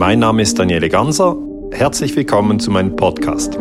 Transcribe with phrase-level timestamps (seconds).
[0.00, 1.36] Mein Name ist Daniele Ganser.
[1.72, 3.58] Herzlich willkommen zu meinem Podcast.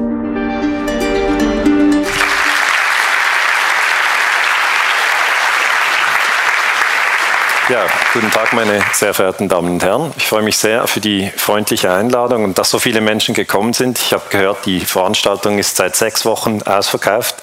[7.68, 10.14] Ja, guten Tag, meine sehr verehrten Damen und Herren.
[10.16, 14.00] Ich freue mich sehr für die freundliche Einladung und dass so viele Menschen gekommen sind.
[14.00, 17.36] Ich habe gehört, die Veranstaltung ist seit sechs Wochen ausverkauft.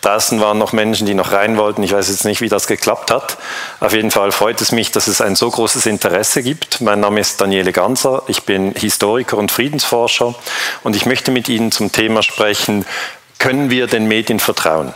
[0.00, 1.82] Draußen waren noch Menschen, die noch rein wollten.
[1.82, 3.36] Ich weiß jetzt nicht, wie das geklappt hat.
[3.80, 6.80] Auf jeden Fall freut es mich, dass es ein so großes Interesse gibt.
[6.80, 8.22] Mein Name ist Daniele Ganser.
[8.26, 10.34] Ich bin Historiker und Friedensforscher
[10.82, 12.86] und ich möchte mit Ihnen zum Thema sprechen,
[13.38, 14.94] können wir den Medien vertrauen?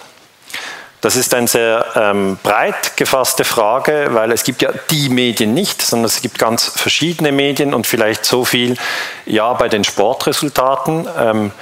[1.05, 5.82] Das ist eine sehr ähm, breit gefasste Frage, weil es gibt ja die Medien nicht,
[5.82, 8.79] sondern es gibt ganz verschiedene Medien und vielleicht so viel,
[9.27, 11.52] ja, bei den Sportresultaten ähm,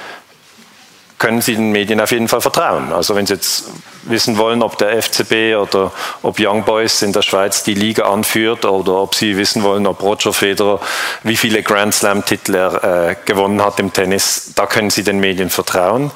[1.23, 2.93] können Sie den Medien auf jeden Fall vertrauen.
[2.93, 3.67] Also wenn Sie jetzt
[4.03, 8.65] wissen wollen, ob der FCB oder ob Young Boys in der Schweiz die Liga anführt
[8.65, 10.81] oder ob Sie wissen wollen, ob Roger Federer,
[11.23, 15.49] wie viele Grand Slam-Titel er äh, gewonnen hat im Tennis, da können Sie den Medien
[15.49, 16.11] vertrauen.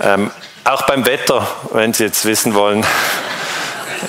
[0.00, 0.30] Ähm,
[0.64, 2.86] auch beim Wetter, wenn Sie jetzt wissen wollen,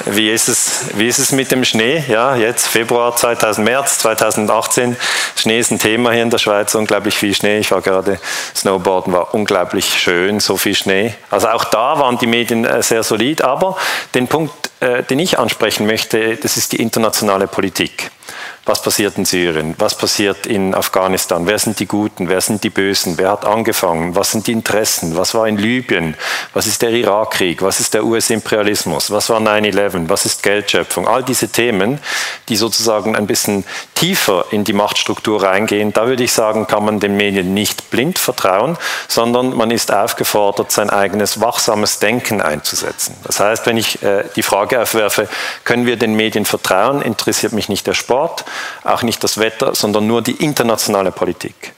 [0.06, 2.04] wie ist es, wie ist es mit dem Schnee?
[2.08, 4.98] Ja, jetzt Februar 2000, März 2018.
[5.36, 7.59] Schnee ist ein Thema hier in der Schweiz, unglaublich viel Schnee.
[7.59, 8.20] Ich war gerade
[8.56, 11.14] Snowboarden, war unglaublich schön, so viel Schnee.
[11.30, 13.42] Also auch da waren die Medien äh, sehr solid.
[13.42, 13.78] Aber
[14.14, 18.12] den Punkt, äh, den ich ansprechen möchte, das ist die internationale Politik.
[18.66, 19.74] Was passiert in Syrien?
[19.80, 21.48] Was passiert in Afghanistan?
[21.48, 22.30] Wer sind die Guten?
[22.30, 23.18] Wer sind die Bösen?
[23.18, 24.16] Wer hat angefangen?
[24.16, 25.18] Was sind die Interessen?
[25.18, 26.16] Was war in Libyen?
[26.54, 27.64] Was ist der Irakkrieg?
[27.64, 29.10] Was ist der US-Imperialismus?
[29.10, 30.08] Was war 9-11?
[30.08, 31.08] Was ist Geldschöpfung?
[31.08, 32.00] All diese Themen,
[32.48, 33.64] die sozusagen ein bisschen
[33.96, 38.20] tiefer in die Machtstruktur reingehen, da würde ich sagen, kann man den Medien nicht blind
[38.20, 43.16] vertrauen, sondern man ist aufgefordert, sein eigenes wachsames Denken einzusetzen.
[43.24, 45.28] Das heißt, wenn ich äh, die Frage aufwerfe,
[45.64, 48.45] können wir den Medien vertrauen, interessiert mich nicht der Sport,
[48.84, 51.73] auch nicht das Wetter, sondern nur die internationale Politik.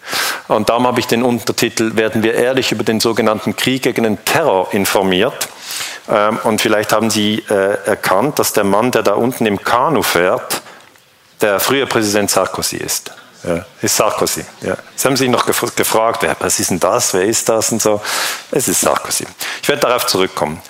[0.47, 4.23] Und darum habe ich den Untertitel, werden wir ehrlich über den sogenannten Krieg gegen den
[4.25, 5.47] Terror informiert.
[6.09, 10.03] Ähm, und vielleicht haben Sie äh, erkannt, dass der Mann, der da unten im Kanu
[10.03, 10.61] fährt,
[11.41, 13.11] der frühere Präsident Sarkozy ist.
[13.43, 14.45] Ja, ist Sarkozy.
[14.61, 14.77] Ja.
[14.95, 17.99] Sie haben sich noch gefragt, was ist denn das, wer ist das und so.
[18.51, 19.25] Es ist Sarkozy.
[19.61, 20.61] Ich werde darauf zurückkommen.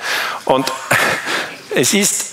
[0.45, 0.71] Und
[1.75, 2.31] es ist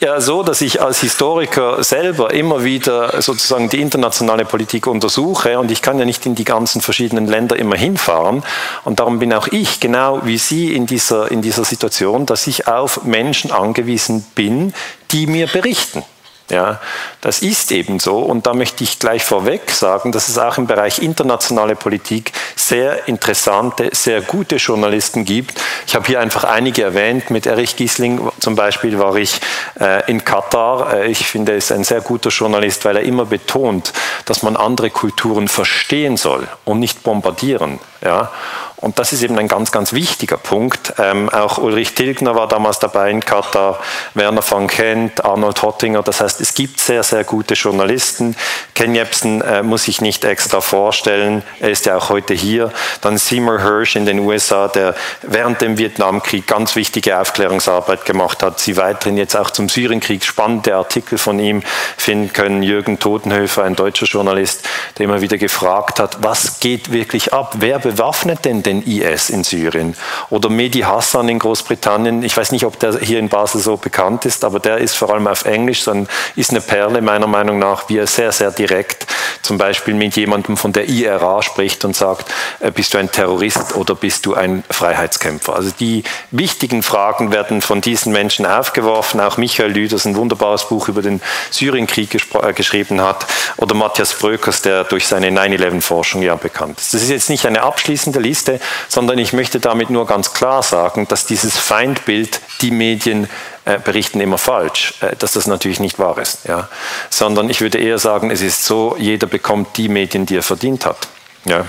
[0.00, 5.70] ja so, dass ich als Historiker selber immer wieder sozusagen die internationale Politik untersuche und
[5.70, 8.42] ich kann ja nicht in die ganzen verschiedenen Länder immer hinfahren
[8.84, 12.68] und darum bin auch ich genau wie Sie in dieser, in dieser Situation, dass ich
[12.68, 14.74] auf Menschen angewiesen bin,
[15.12, 16.04] die mir berichten.
[16.48, 16.80] Ja,
[17.22, 20.68] das ist eben so und da möchte ich gleich vorweg sagen, dass es auch im
[20.68, 25.60] Bereich internationale Politik sehr interessante, sehr gute Journalisten gibt.
[25.88, 27.30] Ich habe hier einfach einige erwähnt.
[27.30, 29.40] Mit Erich Giesling zum Beispiel war ich
[29.80, 30.94] äh, in Katar.
[30.94, 33.92] Äh, ich finde, er ist ein sehr guter Journalist, weil er immer betont,
[34.24, 37.80] dass man andere Kulturen verstehen soll und nicht bombardieren.
[38.02, 38.30] Ja?
[38.76, 40.92] Und das ist eben ein ganz, ganz wichtiger Punkt.
[40.98, 43.78] Ähm, auch Ulrich Tilgner war damals dabei in Katar,
[44.12, 46.02] Werner van Kent, Arnold Hottinger.
[46.02, 48.36] Das heißt, es gibt sehr, sehr gute Journalisten.
[48.74, 51.42] Ken Jebsen äh, muss ich nicht extra vorstellen.
[51.60, 52.70] Er ist ja auch heute hier.
[53.00, 58.60] Dann Seymour Hirsch in den USA, der während dem Vietnamkrieg ganz wichtige Aufklärungsarbeit gemacht hat.
[58.60, 61.62] Sie weiterhin jetzt auch zum Syrienkrieg spannende Artikel von ihm
[61.96, 62.62] finden können.
[62.62, 64.68] Jürgen Totenhöfer, ein deutscher Journalist,
[64.98, 67.54] der immer wieder gefragt hat, was geht wirklich ab?
[67.58, 69.94] Wer bewaffnet denn den IS in Syrien.
[70.30, 74.26] Oder Mehdi Hassan in Großbritannien, ich weiß nicht, ob der hier in Basel so bekannt
[74.26, 77.88] ist, aber der ist vor allem auf Englisch, sondern ist eine Perle meiner Meinung nach,
[77.88, 79.06] wie er sehr, sehr direkt
[79.46, 82.30] zum Beispiel mit jemandem von der IRA spricht und sagt,
[82.60, 85.54] äh, bist du ein Terrorist oder bist du ein Freiheitskämpfer?
[85.54, 86.02] Also die
[86.32, 89.20] wichtigen Fragen werden von diesen Menschen aufgeworfen.
[89.20, 93.26] Auch Michael Lüders ein wunderbares Buch über den Syrienkrieg äh, geschrieben hat
[93.56, 96.92] oder Matthias Brökers, der durch seine 9-11-Forschung ja bekannt ist.
[96.92, 101.06] Das ist jetzt nicht eine abschließende Liste, sondern ich möchte damit nur ganz klar sagen,
[101.08, 103.28] dass dieses Feindbild, die Medien
[103.66, 106.46] äh, berichten immer falsch, äh, dass das natürlich nicht wahr ist.
[106.46, 106.68] Ja?
[107.10, 110.86] Sondern ich würde eher sagen, es ist so, jeder bekommt die Medien, die er verdient
[110.86, 111.08] hat.
[111.44, 111.66] Ja?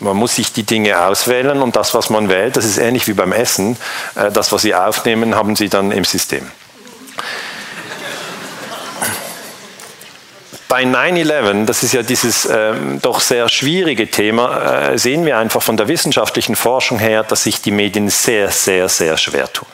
[0.00, 3.12] Man muss sich die Dinge auswählen und das, was man wählt, das ist ähnlich wie
[3.12, 3.76] beim Essen.
[4.14, 6.48] Äh, das, was Sie aufnehmen, haben Sie dann im System.
[10.74, 15.62] bei 9-11, das ist ja dieses ähm, doch sehr schwierige Thema, äh, sehen wir einfach
[15.62, 19.68] von der wissenschaftlichen Forschung her, dass sich die Medien sehr, sehr, sehr schwer tun.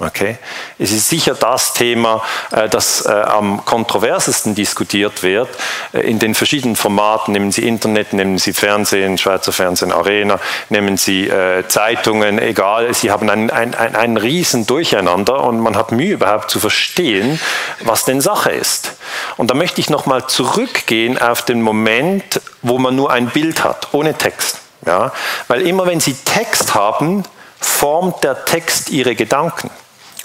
[0.00, 0.38] Okay?
[0.78, 5.48] Es ist sicher das Thema, äh, das äh, am kontroversesten diskutiert wird.
[5.92, 10.96] Äh, in den verschiedenen Formaten nehmen Sie Internet, nehmen Sie Fernsehen, Schweizer Fernsehen, Arena, nehmen
[10.96, 11.30] Sie
[11.68, 12.92] Zeitungen, egal.
[12.94, 17.38] Sie haben ein, ein, ein, ein riesen Durcheinander und man hat Mühe überhaupt zu verstehen,
[17.80, 18.92] was denn Sache ist.
[19.36, 23.88] Und da möchte ich nochmal zurückgehen auf den Moment, wo man nur ein Bild hat,
[23.92, 24.58] ohne Text.
[24.86, 25.12] Ja?
[25.48, 27.24] Weil immer wenn Sie Text haben,
[27.60, 29.70] formt der Text Ihre Gedanken.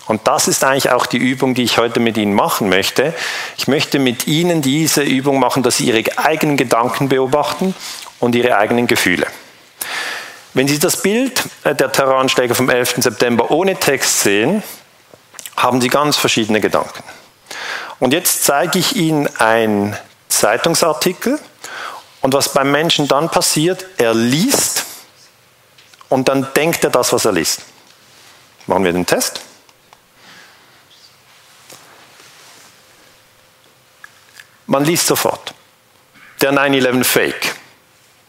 [0.07, 3.13] Und das ist eigentlich auch die Übung, die ich heute mit Ihnen machen möchte.
[3.57, 7.74] Ich möchte mit Ihnen diese Übung machen, dass Sie Ihre eigenen Gedanken beobachten
[8.19, 9.25] und Ihre eigenen Gefühle.
[10.54, 12.96] Wenn Sie das Bild äh, der Terroranschläge vom 11.
[13.00, 14.63] September ohne Text sehen,
[15.57, 17.04] haben Sie ganz verschiedene Gedanken.
[18.00, 19.98] Und jetzt zeige ich Ihnen einen
[20.30, 21.40] Zeitungsartikel
[22.22, 24.86] und was beim Menschen dann passiert, er liest
[26.10, 27.62] und dann denkt er das, was er liest.
[28.68, 29.42] Machen wir den Test.
[34.67, 35.53] Man liest sofort.
[36.41, 37.56] Der 9-11 Fake.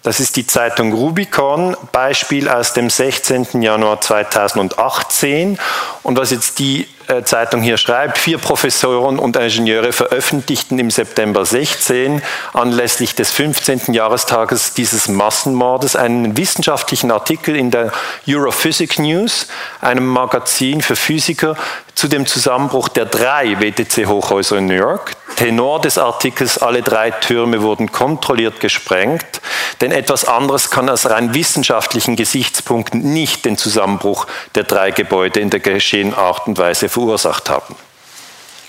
[0.02, 3.60] Das ist die Zeitung Rubicon, Beispiel aus dem 16.
[3.60, 5.58] Januar 2018.
[6.06, 11.44] Und was jetzt die äh, Zeitung hier schreibt, vier Professoren und Ingenieure veröffentlichten im September
[11.44, 12.22] 16
[12.52, 13.92] anlässlich des 15.
[13.92, 17.90] Jahrestages dieses Massenmordes einen wissenschaftlichen Artikel in der
[18.28, 19.48] Europhysics News,
[19.80, 21.56] einem Magazin für Physiker,
[21.96, 25.12] zu dem Zusammenbruch der drei WTC-Hochhäuser in New York.
[25.36, 29.40] Tenor des Artikels, alle drei Türme wurden kontrolliert gesprengt,
[29.80, 35.50] denn etwas anderes kann aus rein wissenschaftlichen Gesichtspunkten nicht den Zusammenbruch der drei Gebäude in
[35.50, 35.60] der
[35.96, 37.74] geschehenen Art und Weise verursacht haben.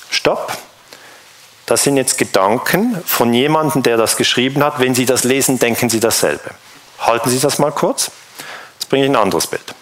[0.10, 0.54] Stopp.
[1.66, 4.80] Das sind jetzt Gedanken von jemandem, der das geschrieben hat.
[4.80, 6.52] Wenn Sie das lesen, denken Sie dasselbe.
[7.00, 8.10] Halten Sie das mal kurz.
[8.80, 9.76] Jetzt bringe ich ein anderes Bild.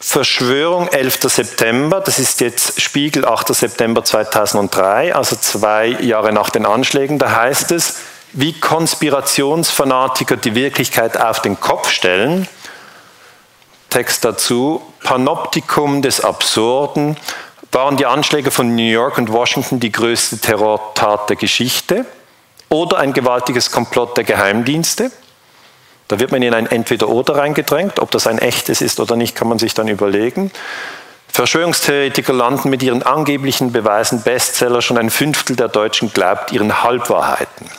[0.00, 1.20] Verschwörung 11.
[1.22, 3.54] September, das ist jetzt Spiegel 8.
[3.54, 7.96] September 2003, also zwei Jahre nach den Anschlägen, da heißt es,
[8.32, 12.46] wie Konspirationsfanatiker die Wirklichkeit auf den Kopf stellen.
[13.90, 17.16] Text dazu, Panoptikum des Absurden,
[17.72, 22.06] waren die Anschläge von New York und Washington die größte Terrortat der Geschichte
[22.68, 25.10] oder ein gewaltiges Komplott der Geheimdienste?
[26.08, 27.98] Da wird man in ein Entweder-Oder reingedrängt.
[27.98, 30.50] Ob das ein echtes ist oder nicht, kann man sich dann überlegen.
[31.28, 34.80] Verschwörungstheoretiker landen mit ihren angeblichen Beweisen Bestseller.
[34.80, 37.70] Schon ein Fünftel der Deutschen glaubt ihren Halbwahrheiten.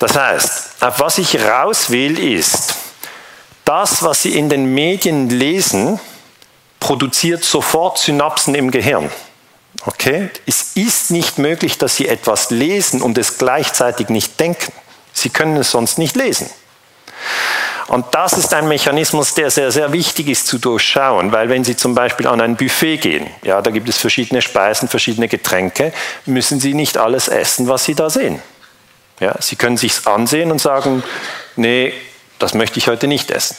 [0.00, 2.74] Das heißt, auf was ich raus will, ist,
[3.68, 6.00] das, was Sie in den Medien lesen,
[6.80, 9.10] produziert sofort Synapsen im Gehirn.
[9.84, 10.30] Okay?
[10.46, 14.72] Es ist nicht möglich, dass Sie etwas lesen und es gleichzeitig nicht denken.
[15.12, 16.48] Sie können es sonst nicht lesen.
[17.88, 21.76] Und das ist ein Mechanismus, der sehr, sehr wichtig ist zu durchschauen, weil wenn Sie
[21.76, 25.92] zum Beispiel an ein Buffet gehen, ja, da gibt es verschiedene Speisen, verschiedene Getränke,
[26.24, 28.40] müssen Sie nicht alles essen, was Sie da sehen.
[29.20, 31.02] Ja, Sie können sich ansehen und sagen,
[31.56, 31.92] nee,
[32.38, 33.56] das möchte ich heute nicht essen.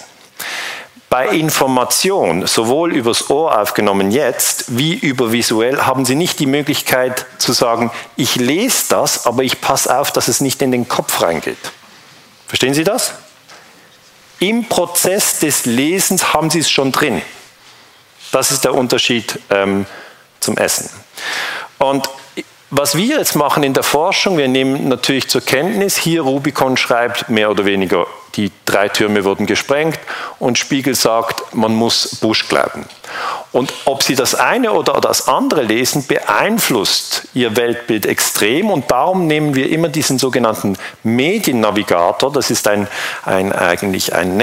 [1.10, 7.26] Bei Information, sowohl übers Ohr aufgenommen jetzt, wie über visuell, haben Sie nicht die Möglichkeit
[7.40, 11.22] zu sagen, ich lese das, aber ich passe auf, dass es nicht in den Kopf
[11.24, 11.58] reingeht.
[12.46, 13.14] Verstehen Sie das?
[14.40, 17.24] Im Prozess des Lesens haben Sie es schon drin.
[18.32, 19.88] Das ist der Unterschied ähm,
[20.40, 20.90] zum Essen.
[21.80, 22.08] Und
[22.72, 27.30] was wir jetzt machen in der Forschung, wir nehmen natürlich zur Kenntnis, hier Rubicon schreibt
[27.30, 28.06] mehr oder weniger,
[28.36, 30.00] die drei Türme wurden gesprengt
[30.38, 32.86] und Spiegel sagt, man muss Bush glauben.
[33.52, 38.70] Und ob sie das eine oder das andere lesen, beeinflusst ihr Weltbild extrem.
[38.70, 42.32] Und darum nehmen wir immer diesen sogenannten Mediennavigator.
[42.32, 42.88] Das ist ein,
[43.26, 44.38] ein, eigentlich ein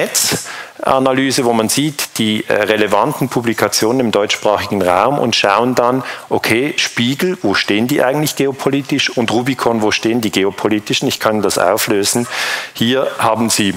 [0.86, 6.74] Netzanalyse, wo man sieht die äh, relevanten Publikationen im deutschsprachigen Raum und schauen dann, okay,
[6.76, 9.10] Spiegel, wo stehen die eigentlich geopolitisch?
[9.10, 11.08] Und Rubicon, wo stehen die geopolitischen?
[11.08, 12.28] Ich kann das auflösen.
[12.74, 13.74] Hier haben Sie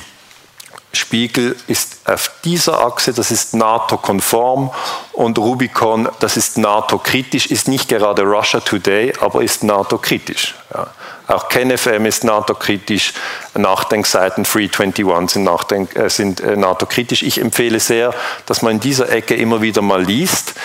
[0.91, 4.71] Spiegel ist auf dieser Achse, das ist NATO-konform
[5.13, 10.55] und Rubicon, das ist NATO-kritisch, ist nicht gerade Russia Today, aber ist NATO-kritisch.
[10.73, 10.87] Ja.
[11.29, 13.13] Auch KenFM ist NATO-kritisch,
[13.53, 17.21] Nachdenkseiten Free 21 sind, Nachdenk äh, sind äh, NATO-kritisch.
[17.21, 18.15] Ich empfehle sehr,
[18.47, 20.55] dass man in dieser Ecke immer wieder mal liest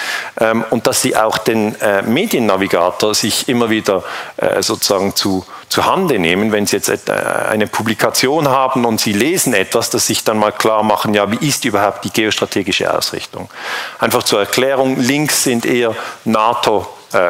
[0.41, 4.05] ähm, und dass Sie auch den äh, Mediennavigator sich immer wieder
[4.39, 5.45] äh, sozusagen zu
[5.75, 10.23] zu Hande nehmen, wenn Sie jetzt eine Publikation haben und Sie lesen etwas, dass sich
[10.23, 13.51] dann mal klar machen, ja, wie ist überhaupt die geostrategische Ausrichtung?
[13.99, 16.87] Einfach zur Erklärung, links sind eher NATO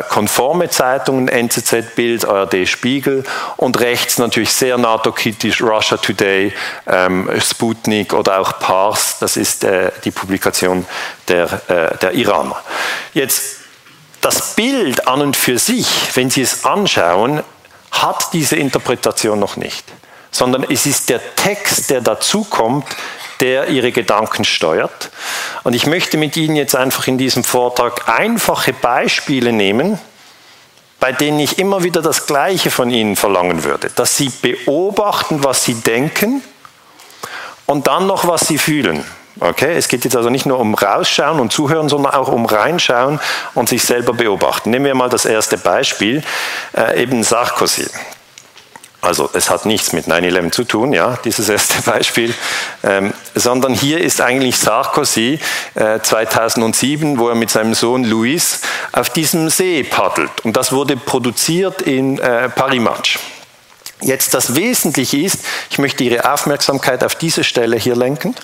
[0.08, 3.24] konforme Zeitungen, NZZ, Bild, ARD, Spiegel
[3.56, 6.52] und rechts natürlich sehr NATO-kritisch Russia Today,
[6.86, 10.86] ähm, Sputnik oder auch Pars, das ist äh, die Publikation
[11.28, 12.56] der, äh, der Iraner.
[13.12, 13.56] Jetzt
[14.20, 17.42] das Bild an und für sich, wenn Sie es anschauen,
[17.90, 19.84] hat diese Interpretation noch nicht,
[20.30, 22.86] sondern es ist der Text, der dazukommt,
[23.40, 25.10] der ihre Gedanken steuert.
[25.62, 29.98] Und ich möchte mit Ihnen jetzt einfach in diesem Vortrag einfache Beispiele nehmen,
[31.00, 35.64] bei denen ich immer wieder das Gleiche von ihnen verlangen würde, dass sie beobachten, was
[35.64, 36.42] sie denken
[37.66, 39.04] und dann noch, was sie fühlen.
[39.40, 43.20] Okay, es geht jetzt also nicht nur um rausschauen und zuhören, sondern auch um reinschauen
[43.54, 44.70] und sich selber beobachten.
[44.70, 46.22] Nehmen wir mal das erste Beispiel,
[46.74, 47.86] äh, eben Sarkozy.
[49.04, 52.34] Also es hat nichts mit 9-11 zu tun, ja, dieses erste Beispiel,
[52.82, 55.38] ähm, sondern hier ist eigentlich Sarkozy
[55.74, 58.60] äh, 2007, wo er mit seinem Sohn Louis
[58.92, 60.30] auf diesem See paddelt.
[60.42, 63.18] Und das wurde produziert in äh, Paris-Match.
[64.00, 68.34] Jetzt das Wesentliche ist, ich möchte Ihre Aufmerksamkeit auf diese Stelle hier lenken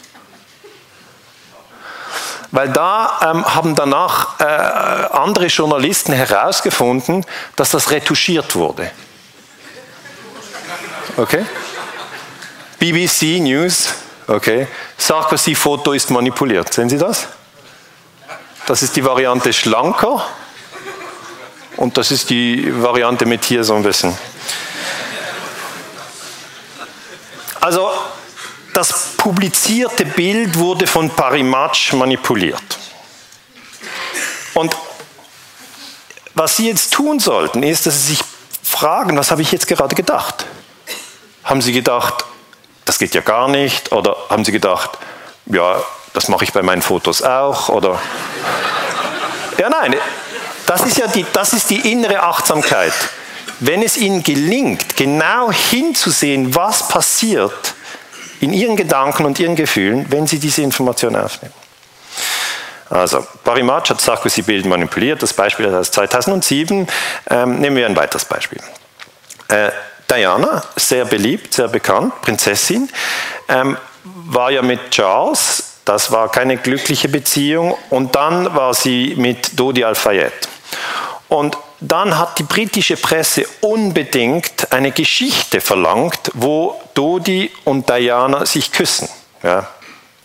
[2.53, 7.25] weil da ähm, haben danach äh, andere Journalisten herausgefunden,
[7.55, 8.91] dass das retuschiert wurde.
[11.17, 11.45] Okay?
[12.79, 13.89] BBC News,
[14.27, 14.67] okay.
[14.97, 16.73] Sarkozy-Foto ist manipuliert.
[16.73, 17.29] Sehen Sie das?
[18.67, 20.27] Das ist die Variante schlanker
[21.77, 24.17] und das ist die Variante mit hier so ein bisschen.
[27.61, 27.91] Also
[28.73, 32.79] das publizierte Bild wurde von Parimatch manipuliert.
[34.55, 34.75] Und
[36.35, 38.25] was Sie jetzt tun sollten, ist, dass Sie sich
[38.63, 40.47] fragen, was habe ich jetzt gerade gedacht?
[41.51, 42.25] Haben Sie gedacht,
[42.85, 43.91] das geht ja gar nicht?
[43.91, 44.91] Oder haben Sie gedacht,
[45.47, 47.69] ja, das mache ich bei meinen Fotos auch?
[47.71, 48.01] Oder
[49.59, 49.97] ja, nein,
[50.67, 52.93] das ist ja die, das ist die innere Achtsamkeit.
[53.59, 57.75] Wenn es Ihnen gelingt, genau hinzusehen, was passiert,
[58.39, 61.53] in ihren Gedanken und ihren Gefühlen, wenn sie diese Information aufnehmen.
[62.89, 66.87] Also, Parimatch hat Sarkozy-Bild manipuliert, das Beispiel ist aus 2007.
[67.29, 68.61] Ähm, nehmen wir ein weiteres Beispiel.
[69.49, 69.71] Äh,
[70.11, 72.89] Diana, sehr beliebt, sehr bekannt, Prinzessin,
[73.49, 79.59] ähm, war ja mit Charles, das war keine glückliche Beziehung, und dann war sie mit
[79.59, 80.33] Dodi Al-Fayed.
[81.29, 88.71] Und dann hat die britische Presse unbedingt eine Geschichte verlangt, wo Dodi und Diana sich
[88.71, 89.09] küssen.
[89.43, 89.67] Ja.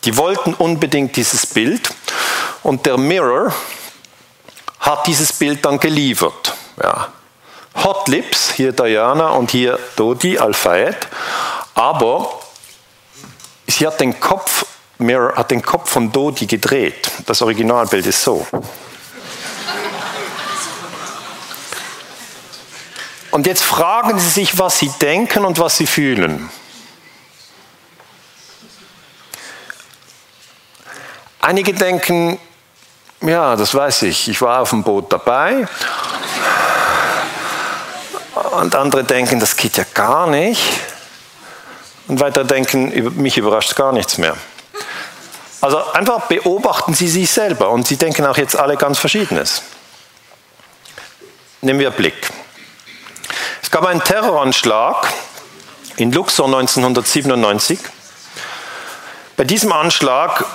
[0.03, 1.89] Die wollten unbedingt dieses Bild
[2.63, 3.53] und der Mirror
[4.79, 6.53] hat dieses Bild dann geliefert.
[6.81, 7.07] Ja.
[7.83, 10.95] Hot Lips, hier Diana und hier Dodi Al-Fayed,
[11.73, 12.39] aber
[13.67, 14.65] sie hat den Kopf,
[14.97, 17.11] Mirror hat den Kopf von Dodi gedreht.
[17.25, 18.47] Das Originalbild ist so.
[23.31, 26.49] Und jetzt fragen Sie sich, was Sie denken und was Sie fühlen.
[31.41, 32.39] Einige denken,
[33.19, 35.67] ja, das weiß ich, ich war auf dem Boot dabei.
[38.35, 40.61] Und andere denken, das geht ja gar nicht.
[42.07, 44.35] Und weiter denken, mich überrascht gar nichts mehr.
[45.61, 49.63] Also einfach beobachten Sie sich selber und Sie denken auch jetzt alle ganz Verschiedenes.
[51.61, 52.29] Nehmen wir Blick.
[53.63, 55.11] Es gab einen Terroranschlag
[55.97, 57.79] in Luxor 1997.
[59.37, 60.45] Bei diesem Anschlag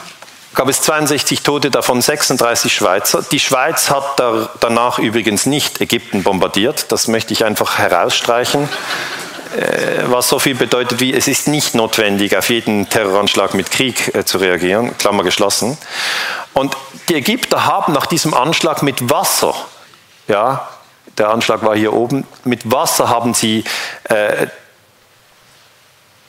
[0.55, 3.23] gab es 62 Tote, davon 36 Schweizer.
[3.23, 4.21] Die Schweiz hat
[4.61, 6.91] danach übrigens nicht Ägypten bombardiert.
[6.93, 8.69] Das möchte ich einfach herausstreichen.
[9.57, 14.15] Äh, was so viel bedeutet wie, es ist nicht notwendig, auf jeden Terroranschlag mit Krieg
[14.15, 15.77] äh, zu reagieren, Klammer geschlossen.
[16.53, 16.77] Und
[17.09, 19.55] die Ägypter haben nach diesem Anschlag mit Wasser
[20.31, 20.69] ja,
[21.19, 23.65] der Anschlag war hier oben, mit Wasser haben sie
[24.05, 24.47] äh,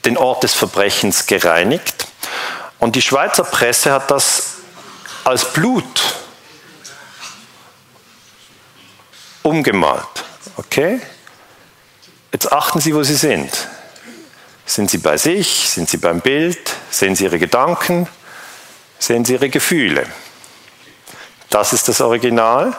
[0.05, 2.07] den Ort des Verbrechens gereinigt.
[2.81, 4.55] Und die Schweizer Presse hat das
[5.23, 6.01] als Blut
[9.43, 10.25] umgemalt.
[10.57, 10.99] Okay?
[12.33, 13.49] Jetzt achten Sie, wo Sie sind.
[14.65, 15.69] Sind Sie bei sich?
[15.69, 16.59] Sind Sie beim Bild?
[16.89, 18.09] Sehen Sie Ihre Gedanken?
[18.99, 20.05] Sehen Sie Ihre Gefühle?
[21.49, 22.75] Das ist das Original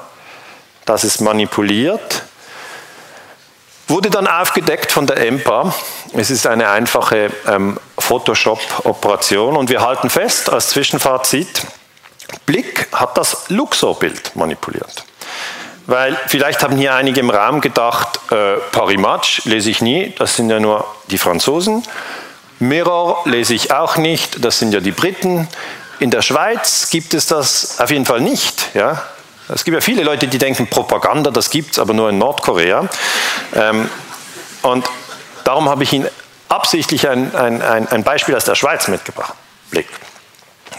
[0.85, 2.25] das ist manipuliert,
[3.89, 5.75] wurde dann aufgedeckt von der EMPA.
[6.15, 11.67] Es ist eine einfache ähm, Photoshop-Operation und wir halten fest als Zwischenfazit,
[12.47, 15.05] Blick hat das Luxor-Bild manipuliert.
[15.87, 20.37] Weil vielleicht haben hier einige im Raum gedacht, äh, Paris Match lese ich nie, das
[20.37, 21.83] sind ja nur die Franzosen.
[22.61, 25.49] Mirror lese ich auch nicht, das sind ja die Briten.
[25.99, 28.75] In der Schweiz gibt es das auf jeden Fall nicht.
[28.75, 29.03] Ja?
[29.49, 32.89] Es gibt ja viele Leute, die denken, Propaganda, das gibt es aber nur in Nordkorea.
[33.55, 33.91] Ähm,
[34.63, 34.89] und
[35.45, 36.09] darum habe ich Ihnen
[36.49, 39.35] absichtlich ein, ein, ein, Beispiel aus der Schweiz mitgebracht.
[39.71, 39.89] Blick.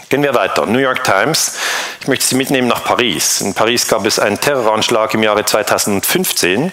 [0.08, 0.66] Gehen wir weiter.
[0.66, 1.58] New York Times.
[2.00, 3.40] Ich möchte Sie mitnehmen nach Paris.
[3.40, 6.72] In Paris gab es einen Terroranschlag im Jahre 2015.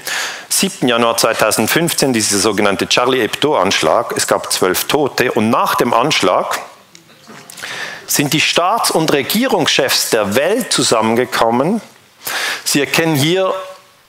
[0.50, 0.88] 7.
[0.88, 4.14] Januar 2015, dieser sogenannte Charlie Hebdo-Anschlag.
[4.16, 5.32] Es gab zwölf Tote.
[5.32, 6.60] Und nach dem Anschlag
[8.12, 11.82] sind die Staats- und Regierungschefs der Welt zusammengekommen.
[12.64, 13.54] Sie erkennen hier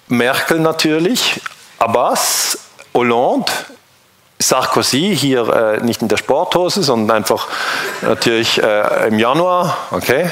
[0.09, 1.41] Merkel natürlich,
[1.79, 2.59] Abbas,
[2.95, 3.51] Hollande,
[4.41, 7.47] Sarkozy hier äh, nicht in der Sporthose, sondern einfach
[8.03, 10.31] natürlich äh, im Januar, okay.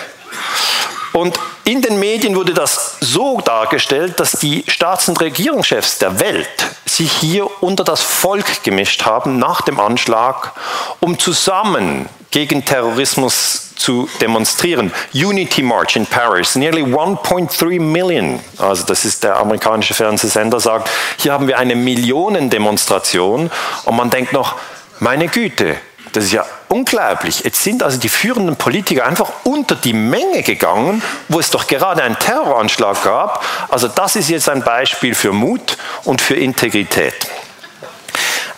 [1.12, 6.48] Und in den Medien wurde das so dargestellt, dass die Staats- und Regierungschefs der Welt
[6.86, 10.52] sich hier unter das Volk gemischt haben nach dem Anschlag,
[11.00, 14.92] um zusammen gegen Terrorismus zu demonstrieren.
[15.12, 21.32] Unity March in Paris, nearly 1.3 million, also das ist der amerikanische Fernsehsender, sagt, hier
[21.32, 23.50] haben wir eine Millionendemonstration
[23.84, 24.56] und man denkt noch,
[25.00, 25.76] meine Güte,
[26.12, 27.40] das ist ja unglaublich.
[27.44, 32.02] Jetzt sind also die führenden Politiker einfach unter die Menge gegangen, wo es doch gerade
[32.02, 33.44] einen Terroranschlag gab.
[33.68, 37.14] Also das ist jetzt ein Beispiel für Mut und für Integrität.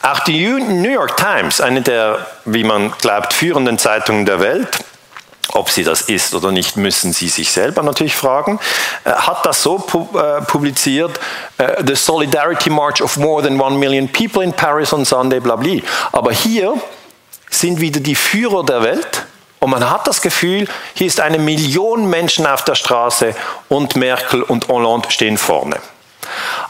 [0.02, 4.69] Auch die New York Times, eine der, wie man glaubt, führenden Zeitungen der Welt,
[5.52, 8.59] ob sie das ist oder nicht, müssen Sie sich selber natürlich fragen.
[9.04, 11.21] Äh, hat das so äh, publiziert,
[11.59, 15.57] äh, The Solidarity March of more than one million people in Paris on Sunday, bla
[15.57, 15.76] bla.
[16.12, 16.75] Aber hier
[17.53, 19.27] sind wieder die Führer der Welt
[19.61, 23.35] und man hat das Gefühl, hier ist eine Million Menschen auf der Straße
[23.69, 25.77] und Merkel und Hollande stehen vorne.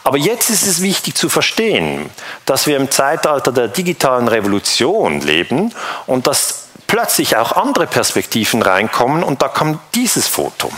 [0.03, 2.09] Aber jetzt ist es wichtig zu verstehen,
[2.45, 5.73] dass wir im Zeitalter der digitalen Revolution leben
[6.05, 10.71] und dass plötzlich auch andere Perspektiven reinkommen und da kommt dieses Foto.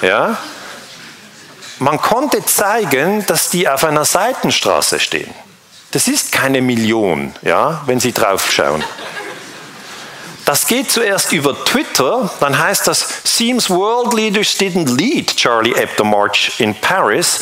[0.00, 0.38] Ja?
[1.78, 5.34] Man konnte zeigen, dass die auf einer Seitenstraße stehen.
[5.92, 8.82] Das ist keine Million, ja, wenn Sie draufschauen.
[10.46, 16.02] Das geht zuerst über Twitter, dann heißt das, seems world leaders didn't lead Charlie Hebdo
[16.02, 17.40] March in Paris,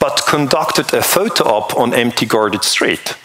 [0.00, 3.16] but conducted a photo op on empty guarded street.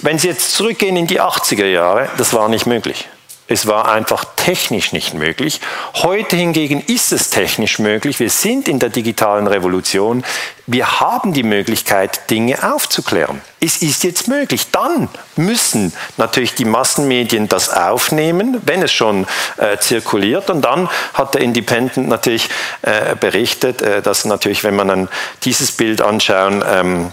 [0.00, 3.08] Wenn Sie jetzt zurückgehen in die 80er Jahre, das war nicht möglich.
[3.46, 5.60] Es war einfach technisch nicht möglich.
[5.96, 8.20] Heute hingegen ist es technisch möglich.
[8.20, 10.24] Wir sind in der digitalen Revolution.
[10.70, 13.40] Wir haben die Möglichkeit, Dinge aufzuklären.
[13.58, 14.70] Es ist jetzt möglich.
[14.70, 19.26] Dann müssen natürlich die Massenmedien das aufnehmen, wenn es schon
[19.56, 20.50] äh, zirkuliert.
[20.50, 22.50] Und dann hat der Independent natürlich
[22.82, 25.08] äh, berichtet, äh, dass natürlich, wenn man dann
[25.42, 27.12] dieses Bild anschauen, ähm,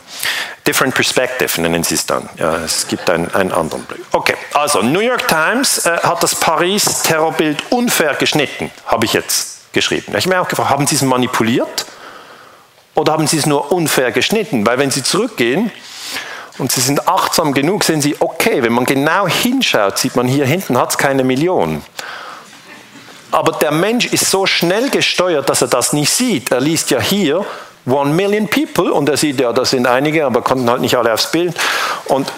[0.67, 2.27] Different Perspective nennen sie es dann.
[2.37, 4.01] Ja, es gibt einen, einen anderen Blick.
[4.11, 10.13] Okay, also New York Times äh, hat das Paris-Terrorbild unfair geschnitten, habe ich jetzt geschrieben.
[10.17, 11.85] Ich habe mir auch gefragt, haben Sie es manipuliert
[12.95, 14.65] oder haben Sie es nur unfair geschnitten?
[14.65, 15.71] Weil wenn Sie zurückgehen
[16.57, 20.45] und Sie sind achtsam genug, sehen Sie, okay, wenn man genau hinschaut, sieht man hier
[20.45, 21.83] hinten hat es keine Million.
[23.31, 26.51] Aber der Mensch ist so schnell gesteuert, dass er das nicht sieht.
[26.51, 27.45] Er liest ja hier
[27.85, 31.13] One Million People und er sieht ja, das sind einige, aber konnten halt nicht alle
[31.13, 31.53] aufs Bild.
[32.05, 32.31] Und,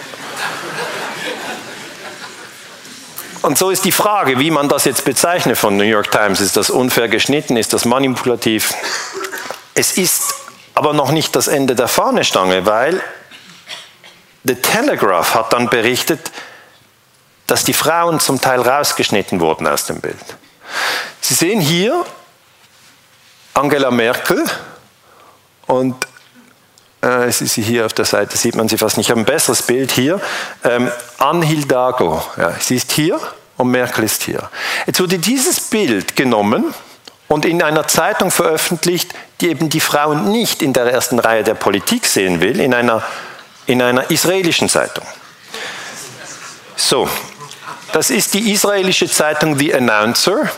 [3.42, 6.40] und so ist die Frage, wie man das jetzt bezeichnet von New York Times.
[6.40, 7.56] Ist das unfair geschnitten?
[7.56, 8.74] Ist das manipulativ?
[9.74, 10.34] Es ist
[10.78, 13.02] aber noch nicht das Ende der Fahnenstange, weil
[14.44, 16.30] The Telegraph hat dann berichtet,
[17.48, 20.16] dass die Frauen zum Teil rausgeschnitten wurden aus dem Bild.
[21.20, 22.04] Sie sehen hier
[23.54, 24.44] Angela Merkel,
[25.66, 25.96] und
[27.02, 29.06] äh, sie hier auf der Seite, sieht man sie fast nicht.
[29.06, 30.20] Ich habe ein besseres Bild hier.
[30.64, 33.20] Ähm, Anne Hidalgo, ja, sie ist hier
[33.56, 34.48] und Merkel ist hier.
[34.86, 36.72] Jetzt wurde dieses Bild genommen
[37.28, 41.54] und in einer Zeitung veröffentlicht, die eben die Frauen nicht in der ersten Reihe der
[41.54, 43.02] Politik sehen will, in einer,
[43.66, 45.06] in einer israelischen Zeitung.
[46.74, 47.08] So,
[47.92, 50.50] das ist die israelische Zeitung The Announcer.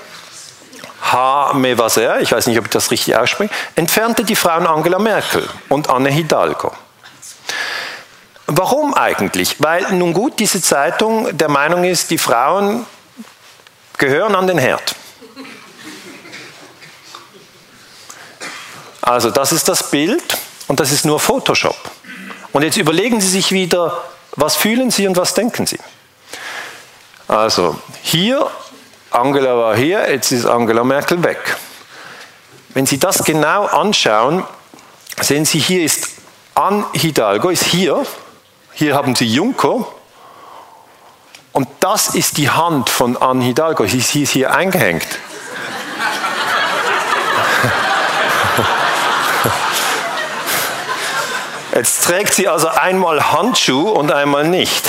[1.02, 1.54] H.
[1.54, 5.88] Mevaser, ich weiß nicht, ob ich das richtig ausspreche, entfernte die Frauen Angela Merkel und
[5.88, 6.72] Anne Hidalgo.
[8.46, 9.56] Warum eigentlich?
[9.58, 12.84] Weil nun gut diese Zeitung der Meinung ist, die Frauen
[13.96, 14.94] gehören an den Herd.
[19.02, 20.22] Also das ist das Bild
[20.68, 21.76] und das ist nur Photoshop.
[22.52, 24.04] Und jetzt überlegen Sie sich wieder,
[24.36, 25.78] was fühlen Sie und was denken Sie?
[27.28, 28.50] Also hier
[29.10, 31.56] Angela war hier, jetzt ist Angela Merkel weg.
[32.70, 34.44] Wenn Sie das genau anschauen,
[35.20, 36.08] sehen Sie, hier ist
[36.54, 38.06] Anne Hidalgo, ist hier.
[38.72, 39.86] Hier haben Sie Juncker.
[41.52, 43.86] Und das ist die Hand von Anne Hidalgo.
[43.86, 45.06] Sie ist hier eingehängt.
[51.74, 54.84] Jetzt trägt sie also einmal Handschuh und einmal nicht.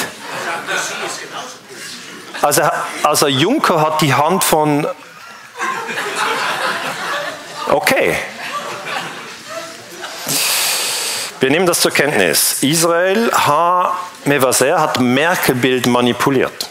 [2.41, 2.63] Also,
[3.03, 4.87] also Juncker hat die Hand von...
[7.69, 8.17] Okay.
[11.39, 12.61] Wir nehmen das zur Kenntnis.
[12.61, 13.97] Israel H.
[14.25, 16.70] Mevaser hat Merkel-Bild manipuliert.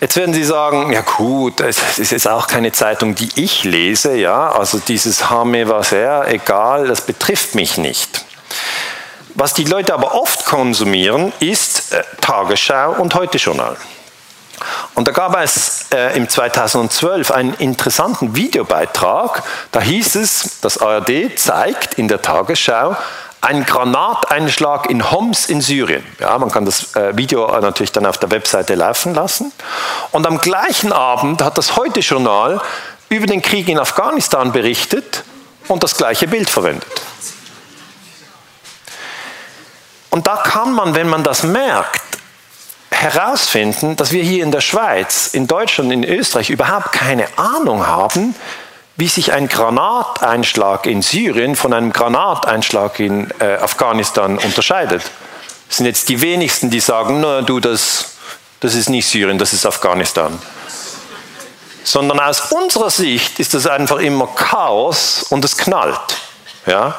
[0.00, 4.14] Jetzt werden Sie sagen, ja gut, es ist jetzt auch keine Zeitung, die ich lese,
[4.14, 8.24] ja, also dieses Hame Vaser, egal, das betrifft mich nicht.
[9.34, 13.76] Was die Leute aber oft konsumieren, ist äh, Tagesschau und Heute-Journal.
[14.94, 21.38] Und da gab es äh, im 2012 einen interessanten Videobeitrag, da hieß es, das ARD
[21.38, 22.96] zeigt in der Tagesschau
[23.40, 26.04] ein Granateinschlag in Homs in Syrien.
[26.18, 29.52] Ja, man kann das äh, Video natürlich dann auf der Webseite laufen lassen.
[30.10, 32.60] Und am gleichen Abend hat das Heute-Journal
[33.08, 35.24] über den Krieg in Afghanistan berichtet
[35.68, 37.02] und das gleiche Bild verwendet.
[40.10, 42.02] Und da kann man, wenn man das merkt,
[42.90, 48.34] herausfinden, dass wir hier in der Schweiz, in Deutschland, in Österreich überhaupt keine Ahnung haben,
[48.96, 55.02] wie sich ein Granateinschlag in Syrien von einem Granateinschlag in äh, Afghanistan unterscheidet.
[55.68, 58.16] Es sind jetzt die wenigsten, die sagen, na du, das,
[58.60, 60.36] das ist nicht Syrien, das ist Afghanistan.
[61.84, 65.98] Sondern aus unserer Sicht ist das einfach immer Chaos und es knallt.
[66.66, 66.98] Ja?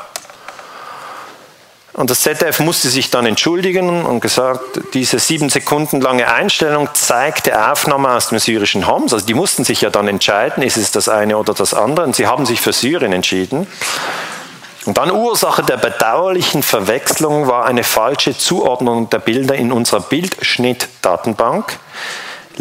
[1.94, 7.70] Und das ZDF musste sich dann entschuldigen und gesagt, diese sieben Sekunden lange Einstellung zeigte
[7.70, 9.14] Aufnahme aus dem syrischen Homs.
[9.14, 12.06] Also die mussten sich ja dann entscheiden, ist es das eine oder das andere.
[12.06, 13.68] Und sie haben sich für Syrien entschieden.
[14.86, 21.78] Und dann Ursache der bedauerlichen Verwechslung war eine falsche Zuordnung der Bilder in unserer Bildschnittdatenbank.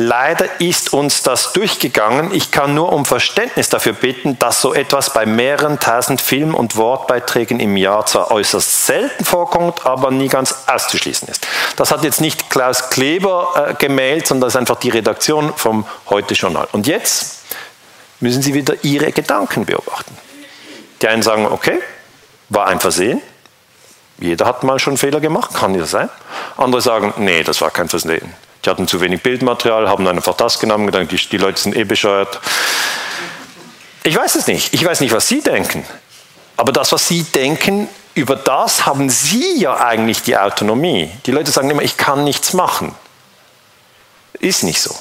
[0.02, 2.32] Leider ist uns das durchgegangen.
[2.32, 6.76] Ich kann nur um Verständnis dafür bitten, dass so etwas bei mehreren tausend Film- und
[6.76, 11.46] Wortbeiträgen im Jahr zwar äußerst selten vorkommt, aber nie ganz auszuschließen ist.
[11.76, 15.84] Das hat jetzt nicht Klaus Kleber äh, gemeldet, sondern das ist einfach die Redaktion vom
[16.08, 16.66] Heute-Journal.
[16.72, 17.40] Und jetzt
[18.20, 20.16] müssen Sie wieder Ihre Gedanken beobachten.
[21.02, 21.78] Die einen sagen, okay,
[22.48, 23.20] war ein Versehen.
[24.16, 26.08] Jeder hat mal schon Fehler gemacht, kann ja sein.
[26.56, 28.34] Andere sagen, nee, das war kein Versehen.
[28.64, 31.84] Die hatten zu wenig Bildmaterial, haben einfach das genommen, gedacht, die, die Leute sind eh
[31.84, 32.40] bescheuert.
[34.02, 34.74] Ich weiß es nicht.
[34.74, 35.84] Ich weiß nicht, was Sie denken.
[36.56, 41.10] Aber das, was Sie denken, über das haben Sie ja eigentlich die Autonomie.
[41.26, 42.94] Die Leute sagen immer, ich kann nichts machen.
[44.34, 44.94] Ist nicht so.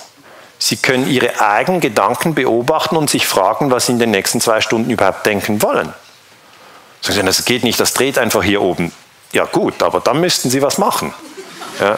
[0.57, 4.61] Sie können Ihre eigenen Gedanken beobachten und sich fragen, was Sie in den nächsten zwei
[4.61, 5.93] Stunden überhaupt denken wollen.
[7.01, 8.91] Sagen Sie, das geht nicht, das dreht einfach hier oben.
[9.31, 11.13] Ja gut, aber dann müssten Sie was machen.
[11.79, 11.97] Ja.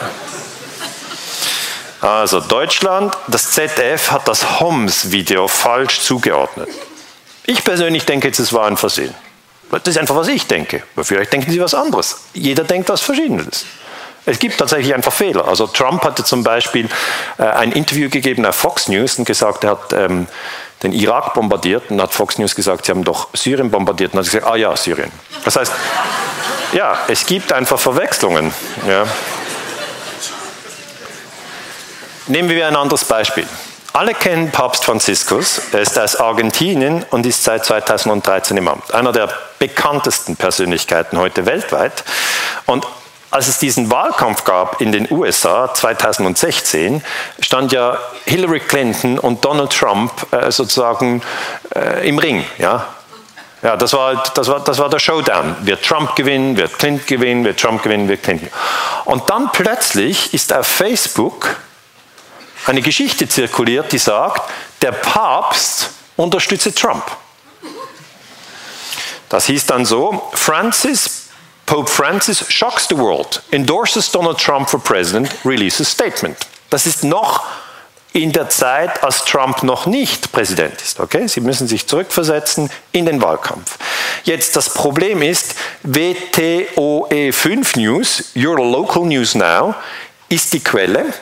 [2.02, 6.68] Also Deutschland, das ZDF hat das Homs-Video falsch zugeordnet.
[7.46, 9.14] Ich persönlich denke jetzt, es war ein Versehen.
[9.70, 10.82] Das ist einfach, was ich denke.
[10.96, 12.18] Aber vielleicht denken Sie was anderes.
[12.34, 13.66] Jeder denkt was Verschiedenes.
[14.26, 15.46] Es gibt tatsächlich einfach Fehler.
[15.46, 16.88] Also Trump hatte zum Beispiel
[17.38, 20.26] äh, ein Interview gegeben auf Fox News und gesagt, er hat ähm,
[20.82, 24.26] den Irak bombardiert und hat Fox News gesagt, sie haben doch Syrien bombardiert und hat
[24.26, 25.12] gesagt, ah ja, Syrien.
[25.44, 25.72] Das heißt,
[26.72, 28.52] ja, es gibt einfach Verwechslungen.
[28.88, 29.06] Ja.
[32.28, 33.46] Nehmen wir ein anderes Beispiel.
[33.92, 35.60] Alle kennen Papst Franziskus.
[35.72, 38.94] Er ist aus Argentinien und ist seit 2013 im Amt.
[38.94, 42.04] Einer der bekanntesten Persönlichkeiten heute weltweit.
[42.66, 42.86] Und
[43.30, 47.02] als es diesen Wahlkampf gab in den USA 2016,
[47.40, 51.22] stand ja Hillary Clinton und Donald Trump äh, sozusagen
[51.74, 52.44] äh, im Ring.
[52.58, 52.86] Ja?
[53.62, 55.56] Ja, das war, das, war, das war der Showdown.
[55.62, 58.48] Wird Trump gewinnen, wird Clinton gewinnen, wird Trump gewinnen, wird Clinton.
[59.06, 61.56] Und dann plötzlich ist auf Facebook
[62.66, 67.04] eine Geschichte zirkuliert, die sagt, der Papst unterstütze Trump.
[69.28, 71.28] Das hieß dann so, Francis,
[71.64, 76.36] Pope Francis shocks the world, endorses Donald Trump for President, releases statement.
[76.68, 77.44] Das ist noch
[78.12, 81.00] in der Zeit, als Trump noch nicht Präsident ist.
[81.00, 81.26] Okay?
[81.28, 83.78] Sie müssen sich zurückversetzen in den Wahlkampf.
[84.24, 89.74] Jetzt das Problem ist, WTOE5 News, Your Local News Now,
[90.28, 91.12] ist die Quelle.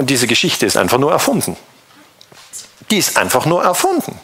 [0.00, 1.58] Und diese Geschichte ist einfach nur erfunden.
[2.90, 4.18] Die ist einfach nur erfunden.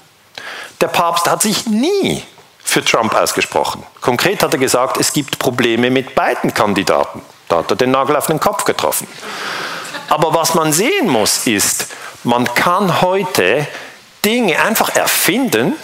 [0.80, 2.22] Der Papst hat sich nie
[2.64, 3.84] für Trump ausgesprochen.
[4.00, 7.20] Konkret hat er gesagt, es gibt Probleme mit beiden Kandidaten.
[7.50, 9.06] Da hat er den Nagel auf den Kopf getroffen.
[10.08, 11.88] Aber was man sehen muss, ist,
[12.24, 13.66] man kann heute
[14.24, 15.74] Dinge einfach erfinden,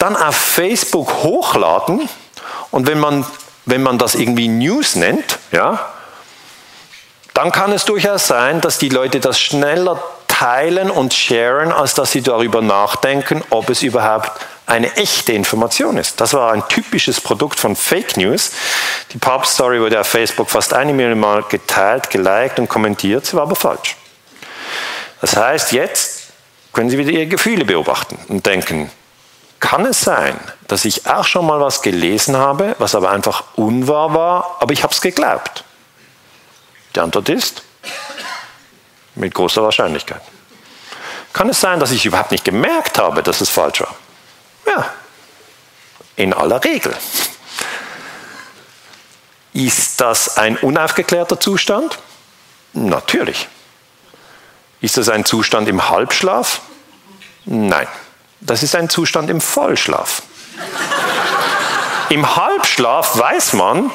[0.00, 2.08] dann auf Facebook hochladen
[2.72, 3.24] und wenn man,
[3.66, 5.93] wenn man das irgendwie News nennt, ja,
[7.34, 12.12] dann kann es durchaus sein, dass die Leute das schneller teilen und sharen, als dass
[12.12, 14.32] sie darüber nachdenken, ob es überhaupt
[14.66, 16.20] eine echte Information ist.
[16.20, 18.52] Das war ein typisches Produkt von Fake News.
[19.12, 23.42] Die Papst-Story wurde auf Facebook fast eine Million Mal geteilt, geliked und kommentiert, sie war
[23.42, 23.96] aber falsch.
[25.20, 26.28] Das heißt, jetzt
[26.72, 28.90] können Sie wieder Ihre Gefühle beobachten und denken,
[29.60, 34.12] kann es sein, dass ich auch schon mal was gelesen habe, was aber einfach unwahr
[34.12, 35.64] war, aber ich habe es geglaubt?
[36.94, 37.62] Die Antwort ist
[39.14, 40.22] Mit großer Wahrscheinlichkeit.
[41.32, 43.94] Kann es sein, dass ich überhaupt nicht gemerkt habe, dass es falsch war?
[44.66, 44.92] Ja,
[46.16, 46.94] in aller Regel.
[49.52, 51.98] Ist das ein unaufgeklärter Zustand?
[52.72, 53.48] Natürlich.
[54.80, 56.60] Ist das ein Zustand im Halbschlaf?
[57.44, 57.86] Nein,
[58.40, 60.22] das ist ein Zustand im Vollschlaf.
[62.10, 63.90] Im Halbschlaf weiß man,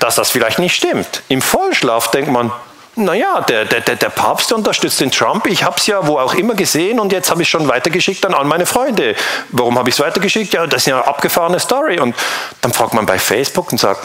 [0.00, 1.22] dass das vielleicht nicht stimmt.
[1.28, 2.50] Im Vollschlaf denkt man,
[2.96, 6.54] naja, der, der, der Papst unterstützt den Trump, ich habe es ja wo auch immer
[6.54, 9.14] gesehen und jetzt habe ich schon weitergeschickt an all meine Freunde.
[9.50, 10.52] Warum habe ich es weitergeschickt?
[10.52, 12.00] Ja, das ist ja eine abgefahrene Story.
[12.00, 12.16] Und
[12.62, 14.04] dann fragt man bei Facebook und sagt,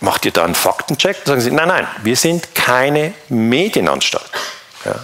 [0.00, 1.18] macht ihr da einen Faktencheck?
[1.24, 4.30] Dann sagen sie, nein, nein, wir sind keine Medienanstalt.
[4.84, 4.96] Ja.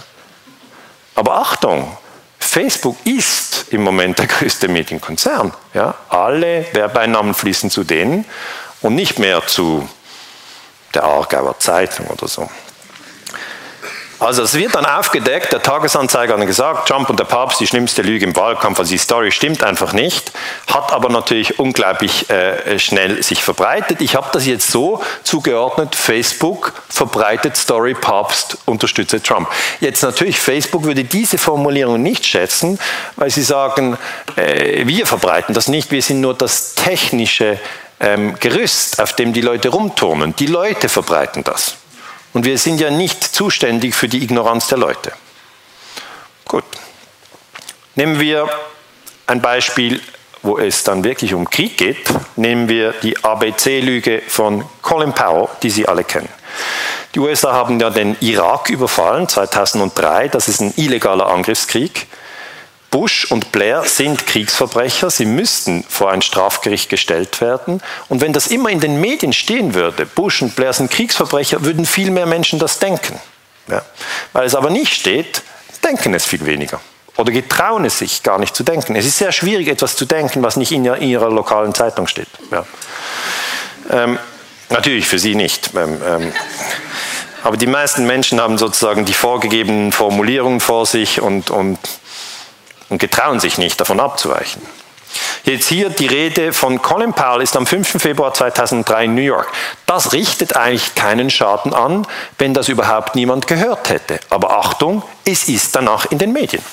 [1.15, 1.97] Aber Achtung,
[2.39, 5.53] Facebook ist im Moment der größte Medienkonzern.
[5.73, 5.95] Ja.
[6.09, 8.25] Alle Werbeeinnahmen fließen zu denen
[8.81, 9.87] und nicht mehr zu
[10.93, 12.49] der Aargauer Zeitung oder so.
[14.19, 18.01] Also es wird dann aufgedeckt, der Tagesanzeiger hat gesagt, Trump und der Papst, die schlimmste
[18.01, 20.31] Lüge im Wahlkampf, also die Story stimmt einfach nicht,
[20.65, 24.01] hat aber natürlich unglaublich äh, schnell sich verbreitet.
[24.01, 29.49] Ich habe das jetzt so zugeordnet, Facebook verbreitet Story, Papst unterstütze Trump.
[29.81, 32.79] Jetzt natürlich, Facebook würde diese Formulierung nicht schätzen,
[33.17, 33.99] weil sie sagen,
[34.35, 37.59] äh, wir verbreiten das nicht, wir sind nur das technische
[37.99, 40.35] ähm, Gerüst, auf dem die Leute rumturnen.
[40.35, 41.77] Die Leute verbreiten das.
[42.33, 45.11] Und wir sind ja nicht zuständig für die Ignoranz der Leute.
[46.45, 46.65] Gut.
[47.95, 48.47] Nehmen wir
[49.25, 50.01] ein Beispiel,
[50.43, 52.07] wo es dann wirklich um Krieg geht.
[52.35, 56.29] Nehmen wir die ABC-Lüge von Colin Powell, die Sie alle kennen.
[57.15, 60.27] Die USA haben ja den Irak überfallen 2003.
[60.27, 62.07] Das ist ein illegaler Angriffskrieg.
[62.89, 67.81] Bush und Blair sind Kriegsverbrecher, sie müssten vor ein Strafgericht gestellt werden.
[68.07, 71.85] Und wenn das immer in den Medien stehen würde, Bush und Blair sind Kriegsverbrecher, würden
[71.85, 73.19] viel mehr Menschen das denken.
[73.67, 73.81] Ja.
[74.31, 75.41] Weil es aber nicht steht,
[75.83, 76.79] denken es viel weniger.
[77.17, 78.95] Oder getrauen es sich gar nicht zu denken.
[78.95, 82.29] Es ist sehr schwierig, etwas zu denken, was nicht in ihrer lokalen Zeitung steht.
[82.51, 82.65] Ja.
[83.89, 84.19] Ähm,
[84.69, 85.71] natürlich für Sie nicht.
[85.75, 86.33] Ähm, ähm,
[87.43, 91.79] aber die meisten Menschen haben sozusagen die vorgegebenen Formulierungen vor sich und, und
[92.89, 94.61] und getrauen sich nicht, davon abzuweichen.
[95.43, 98.01] Jetzt hier die Rede von Colin Powell ist am 5.
[98.01, 99.47] Februar 2003 in New York.
[99.85, 102.05] Das richtet eigentlich keinen Schaden an,
[102.37, 104.19] wenn das überhaupt niemand gehört hätte.
[104.29, 106.63] Aber Achtung, es ist danach in den Medien.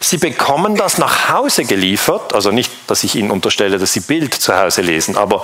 [0.00, 4.34] Sie bekommen das nach Hause geliefert, also nicht, dass ich Ihnen unterstelle, dass Sie Bild
[4.34, 5.42] zu Hause lesen, aber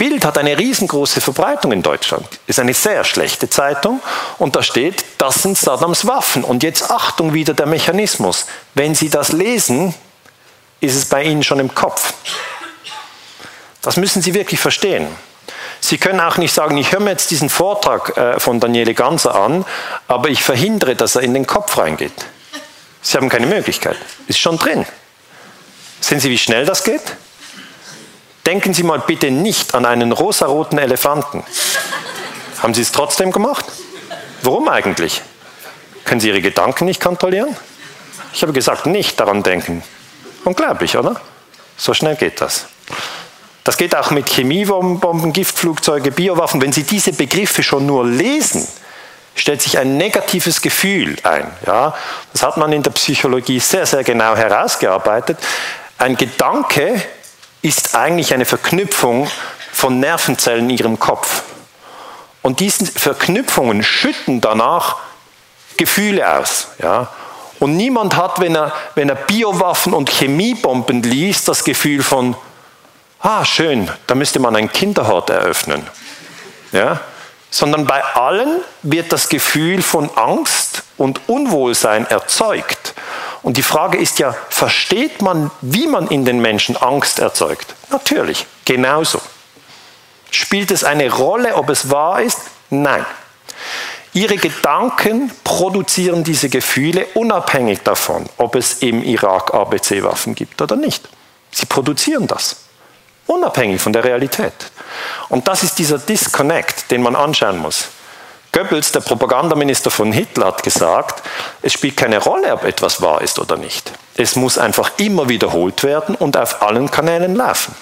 [0.00, 2.26] Bild hat eine riesengroße Verbreitung in Deutschland.
[2.46, 4.00] Ist eine sehr schlechte Zeitung
[4.38, 6.42] und da steht, das sind Saddams Waffen.
[6.42, 8.46] Und jetzt Achtung wieder der Mechanismus.
[8.72, 9.94] Wenn Sie das lesen,
[10.80, 12.14] ist es bei Ihnen schon im Kopf.
[13.82, 15.06] Das müssen Sie wirklich verstehen.
[15.80, 19.34] Sie können auch nicht sagen, ich höre mir jetzt diesen Vortrag äh, von Daniele Ganser
[19.34, 19.66] an,
[20.08, 22.24] aber ich verhindere, dass er in den Kopf reingeht.
[23.02, 23.98] Sie haben keine Möglichkeit.
[24.28, 24.86] Ist schon drin.
[26.00, 27.02] Sehen Sie, wie schnell das geht?
[28.46, 31.44] Denken Sie mal bitte nicht an einen rosaroten Elefanten.
[32.62, 33.66] Haben Sie es trotzdem gemacht?
[34.42, 35.22] Warum eigentlich?
[36.04, 37.56] Können Sie Ihre Gedanken nicht kontrollieren?
[38.32, 39.82] Ich habe gesagt, nicht daran denken.
[40.44, 41.20] Unglaublich, oder?
[41.76, 42.66] So schnell geht das.
[43.64, 46.60] Das geht auch mit Chemiebomben, Giftflugzeuge, Biowaffen.
[46.62, 48.66] Wenn Sie diese Begriffe schon nur lesen,
[49.34, 51.50] stellt sich ein negatives Gefühl ein.
[51.66, 51.94] Ja?
[52.32, 55.38] Das hat man in der Psychologie sehr, sehr genau herausgearbeitet.
[55.98, 57.02] Ein Gedanke
[57.62, 59.28] ist eigentlich eine Verknüpfung
[59.72, 61.42] von Nervenzellen in ihrem Kopf.
[62.42, 64.96] Und diese Verknüpfungen schütten danach
[65.76, 66.68] Gefühle aus.
[66.82, 67.08] Ja?
[67.58, 72.34] Und niemand hat, wenn er, wenn er Biowaffen und Chemiebomben liest, das Gefühl von,
[73.20, 75.86] ah, schön, da müsste man einen Kinderhort eröffnen.
[76.72, 77.00] Ja?
[77.50, 82.94] Sondern bei allen wird das Gefühl von Angst und Unwohlsein erzeugt.
[83.42, 87.74] Und die Frage ist ja, versteht man, wie man in den Menschen Angst erzeugt?
[87.90, 89.20] Natürlich, genauso.
[90.30, 92.38] Spielt es eine Rolle, ob es wahr ist?
[92.68, 93.04] Nein.
[94.12, 101.08] Ihre Gedanken produzieren diese Gefühle unabhängig davon, ob es im Irak ABC-Waffen gibt oder nicht.
[101.52, 102.56] Sie produzieren das,
[103.26, 104.52] unabhängig von der Realität.
[105.28, 107.88] Und das ist dieser Disconnect, den man anschauen muss.
[108.52, 111.22] Goebbels, der Propagandaminister von Hitler, hat gesagt,
[111.62, 113.92] es spielt keine Rolle, ob etwas wahr ist oder nicht.
[114.16, 117.74] Es muss einfach immer wiederholt werden und auf allen Kanälen laufen.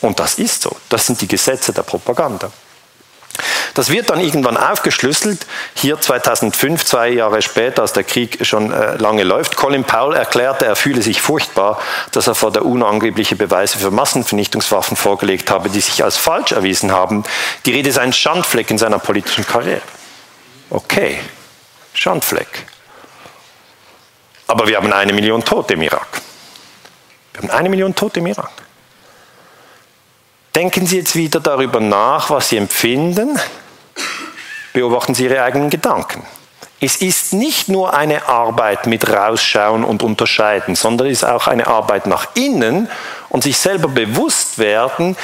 [0.00, 0.76] Und das ist so.
[0.88, 2.50] Das sind die Gesetze der Propaganda.
[3.74, 5.46] Das wird dann irgendwann aufgeschlüsselt.
[5.74, 9.56] Hier 2005, zwei Jahre später, als der Krieg schon äh, lange läuft.
[9.56, 11.80] Colin Powell erklärte, er fühle sich furchtbar,
[12.12, 16.52] dass er vor der UNO angebliche Beweise für Massenvernichtungswaffen vorgelegt habe, die sich als falsch
[16.52, 17.24] erwiesen haben.
[17.66, 19.82] Die Rede ist ein Schandfleck in seiner politischen Karriere.
[20.70, 21.18] Okay.
[21.92, 22.66] Schandfleck.
[24.46, 26.06] Aber wir haben eine Million Tote im Irak.
[27.32, 28.50] Wir haben eine Million Tote im Irak.
[30.54, 33.38] Denken Sie jetzt wieder darüber nach, was Sie empfinden.
[34.74, 36.24] Beobachten Sie Ihre eigenen Gedanken.
[36.80, 41.66] Es ist nicht nur eine Arbeit mit Rausschauen und Unterscheiden, sondern es ist auch eine
[41.68, 42.90] Arbeit nach innen
[43.30, 45.16] und sich selber bewusst werden,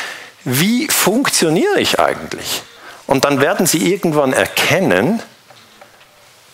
[0.44, 2.62] wie funktioniere ich eigentlich?
[3.06, 5.20] Und dann werden Sie irgendwann erkennen,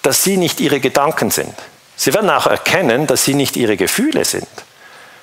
[0.03, 1.55] dass Sie nicht Ihre Gedanken sind.
[1.97, 4.49] Sie werden auch erkennen, dass Sie nicht Ihre Gefühle sind,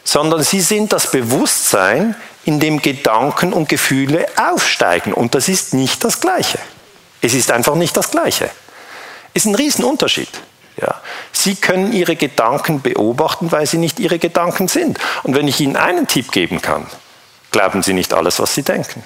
[0.04, 5.14] sondern Sie sind das Bewusstsein, in dem Gedanken und Gefühle aufsteigen.
[5.14, 6.60] Und das ist nicht das Gleiche.
[7.24, 8.50] Es ist einfach nicht das Gleiche.
[9.34, 10.30] Ist ein Riesenunterschied.
[10.80, 11.00] Ja.
[11.32, 15.00] Sie können Ihre Gedanken beobachten, weil sie nicht Ihre Gedanken sind.
[15.24, 16.86] Und wenn ich Ihnen einen Tipp geben kann,
[17.52, 19.04] glauben Sie nicht alles, was Sie denken.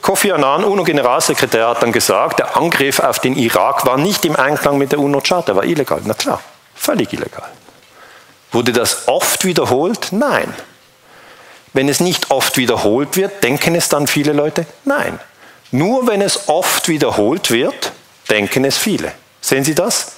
[0.00, 4.78] Kofi Annan, UNO-Generalsekretär, hat dann gesagt, der Angriff auf den Irak war nicht im Einklang
[4.78, 6.00] mit der UNO-Charta, war illegal.
[6.04, 6.40] Na klar,
[6.74, 7.50] völlig illegal.
[8.50, 10.08] Wurde das oft wiederholt?
[10.10, 10.54] Nein.
[11.72, 14.66] Wenn es nicht oft wiederholt wird, denken es dann viele Leute?
[14.84, 15.18] Nein.
[15.70, 17.92] Nur wenn es oft wiederholt wird,
[18.30, 19.12] denken es viele.
[19.40, 20.12] Sehen Sie das?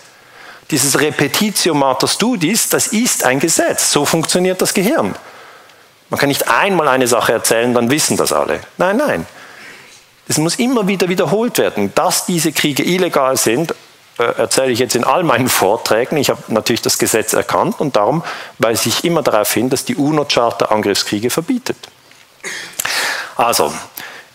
[0.70, 3.90] Dieses Repetitio mater studis, das ist ein Gesetz.
[3.90, 5.14] So funktioniert das Gehirn.
[6.08, 8.60] Man kann nicht einmal eine Sache erzählen, dann wissen das alle.
[8.78, 9.26] Nein, nein.
[10.28, 13.74] Es muss immer wieder wiederholt werden, dass diese Kriege illegal sind,
[14.20, 16.16] erzähle ich jetzt in all meinen Vorträgen.
[16.16, 18.22] Ich habe natürlich das Gesetz erkannt und darum
[18.58, 21.76] weise ich immer darauf hin, dass die UNO-Charta Angriffskriege verbietet.
[23.36, 23.72] Also,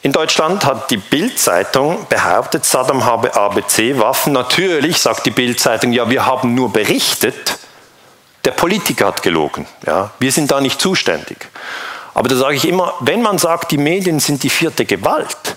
[0.01, 4.33] in Deutschland hat die Bild-Zeitung behauptet, Saddam habe ABC-Waffen.
[4.33, 7.57] Natürlich sagt die Bild-Zeitung, ja, wir haben nur berichtet.
[8.43, 9.65] Der Politiker hat gelogen.
[9.85, 11.47] Ja, wir sind da nicht zuständig.
[12.13, 15.55] Aber da sage ich immer, wenn man sagt, die Medien sind die vierte Gewalt,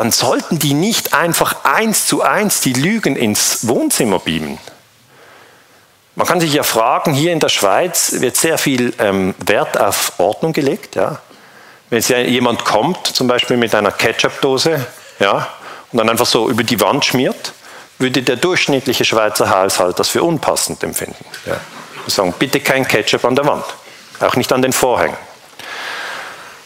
[0.00, 4.58] dann sollten die nicht einfach eins zu eins die Lügen ins Wohnzimmer beamen.
[6.14, 10.14] Man kann sich ja fragen, hier in der Schweiz wird sehr viel ähm, Wert auf
[10.16, 10.96] Ordnung gelegt.
[10.96, 11.18] Ja?
[11.90, 14.86] Wenn jetzt jemand kommt, zum Beispiel mit einer Ketchup-Dose,
[15.18, 15.48] ja,
[15.92, 17.52] und dann einfach so über die Wand schmiert,
[17.98, 21.26] würde der durchschnittliche Schweizer Haushalt das für unpassend empfinden.
[21.44, 21.60] Ja.
[22.06, 23.66] Sagen, bitte kein Ketchup an der Wand,
[24.20, 25.18] auch nicht an den Vorhängen.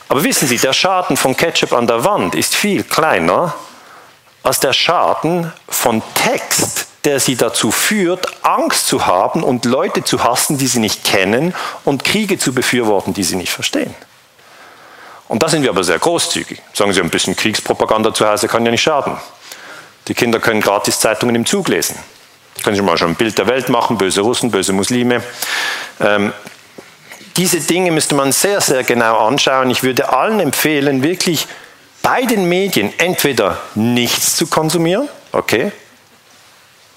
[0.08, 3.54] Aber wissen Sie, der Schaden von Ketchup an der Wand ist viel kleiner
[4.42, 10.22] als der Schaden von Text, der Sie dazu führt, Angst zu haben und Leute zu
[10.22, 13.94] hassen, die Sie nicht kennen und Kriege zu befürworten, die Sie nicht verstehen.
[15.28, 16.60] Und da sind wir aber sehr großzügig.
[16.74, 19.16] Sagen Sie, ein bisschen Kriegspropaganda zu Hause kann ja nicht schaden.
[20.08, 21.98] Die Kinder können gratis Zeitungen im Zug lesen.
[22.62, 25.22] Können Sie mal schon ein Bild der Welt machen, böse Russen, böse Muslime.
[26.00, 26.32] Ähm,
[27.36, 29.70] diese Dinge müsste man sehr, sehr genau anschauen.
[29.70, 31.46] Ich würde allen empfehlen, wirklich
[32.02, 35.72] bei den Medien entweder nichts zu konsumieren, okay,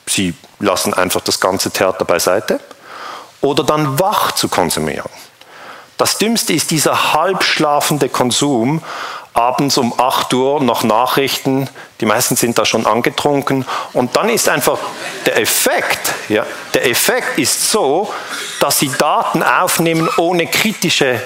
[0.05, 2.59] sie lassen einfach das ganze Theater beiseite,
[3.41, 5.09] oder dann wach zu konsumieren.
[5.97, 8.83] Das Dümmste ist dieser halbschlafende Konsum,
[9.37, 11.69] abends um 8 Uhr noch Nachrichten,
[12.01, 14.79] die meisten sind da schon angetrunken und dann ist einfach
[15.25, 18.11] der Effekt, ja, der Effekt ist so,
[18.59, 21.21] dass sie Daten aufnehmen ohne kritische,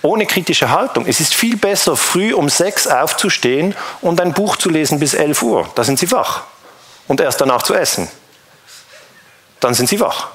[0.00, 1.06] ohne kritische Haltung.
[1.06, 5.42] Es ist viel besser, früh um 6 aufzustehen und ein Buch zu lesen bis 11
[5.42, 5.68] Uhr.
[5.74, 6.44] Da sind sie wach.
[7.06, 8.08] Und erst danach zu essen.
[9.58, 10.28] Dann sind sie wach.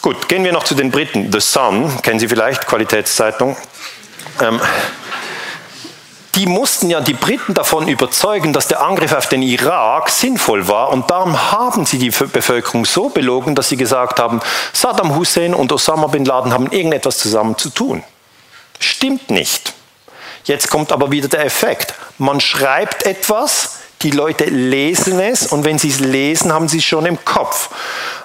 [0.00, 1.30] Gut, gehen wir noch zu den Briten.
[1.30, 3.54] The Sun, kennen Sie vielleicht, Qualitätszeitung.
[4.40, 4.58] Ähm,
[6.34, 10.90] die mussten ja die Briten davon überzeugen, dass der Angriff auf den Irak sinnvoll war.
[10.90, 14.40] Und darum haben sie die Bevölkerung so belogen, dass sie gesagt haben,
[14.72, 18.04] Saddam Hussein und Osama bin Laden haben irgendetwas zusammen zu tun.
[18.78, 19.72] Stimmt nicht.
[20.44, 21.94] Jetzt kommt aber wieder der Effekt.
[22.18, 26.84] Man schreibt etwas, die Leute lesen es und wenn sie es lesen, haben sie es
[26.84, 27.68] schon im Kopf.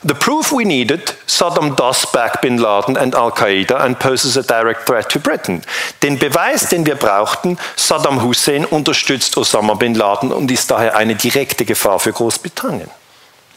[0.03, 4.85] The proof we needed, Saddam does back Bin Laden and Al-Qaeda and poses a direct
[4.85, 5.61] threat to Britain.
[6.01, 11.15] Den Beweis, den wir brauchten, Saddam Hussein unterstützt Osama Bin Laden und ist daher eine
[11.15, 12.89] direkte Gefahr für Großbritannien.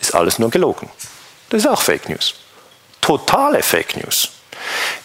[0.01, 0.89] Ist alles nur gelogen.
[1.51, 2.35] Das ist auch Fake News.
[3.01, 4.31] Totale Fake News.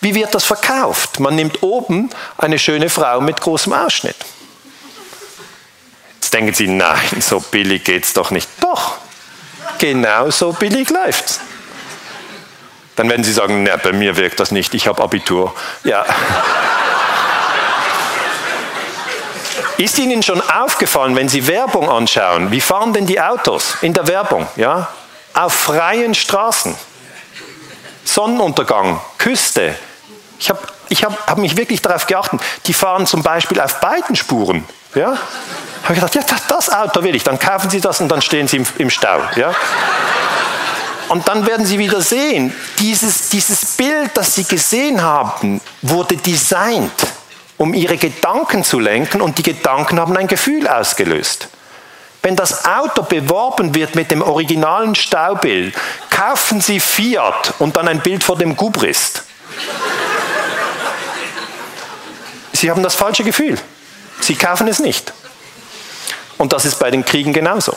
[0.01, 1.19] Wie wird das verkauft?
[1.19, 2.09] Man nimmt oben
[2.39, 4.15] eine schöne Frau mit großem Ausschnitt
[6.33, 8.49] denken Sie, nein, so billig geht es doch nicht.
[8.61, 8.97] Doch,
[9.77, 11.39] genau so billig läuft's.
[12.95, 15.55] Dann werden Sie sagen, na, bei mir wirkt das nicht, ich habe Abitur.
[15.83, 16.05] Ja.
[19.77, 24.07] Ist Ihnen schon aufgefallen, wenn Sie Werbung anschauen, wie fahren denn die Autos in der
[24.07, 24.47] Werbung?
[24.55, 24.89] Ja?
[25.33, 26.75] Auf freien Straßen.
[28.05, 29.75] Sonnenuntergang, Küste.
[30.37, 30.59] Ich habe
[30.89, 32.41] ich hab, hab mich wirklich darauf geachtet.
[32.67, 34.67] Die fahren zum Beispiel auf beiden Spuren.
[34.95, 35.17] Ja?
[35.83, 37.23] Habe ich gedacht, ja, das Auto will ich.
[37.23, 39.19] Dann kaufen Sie das und dann stehen Sie im, im Stau.
[39.35, 39.53] Ja?
[41.09, 46.91] Und dann werden Sie wieder sehen, dieses, dieses Bild, das Sie gesehen haben, wurde designt,
[47.57, 51.49] um Ihre Gedanken zu lenken und die Gedanken haben ein Gefühl ausgelöst.
[52.21, 55.75] Wenn das Auto beworben wird mit dem originalen Staubild,
[56.09, 59.23] kaufen Sie Fiat und dann ein Bild vor dem Gubrist.
[62.53, 63.59] Sie haben das falsche Gefühl.
[64.23, 65.11] Sie kaufen es nicht.
[66.37, 67.75] Und das ist bei den Kriegen genauso.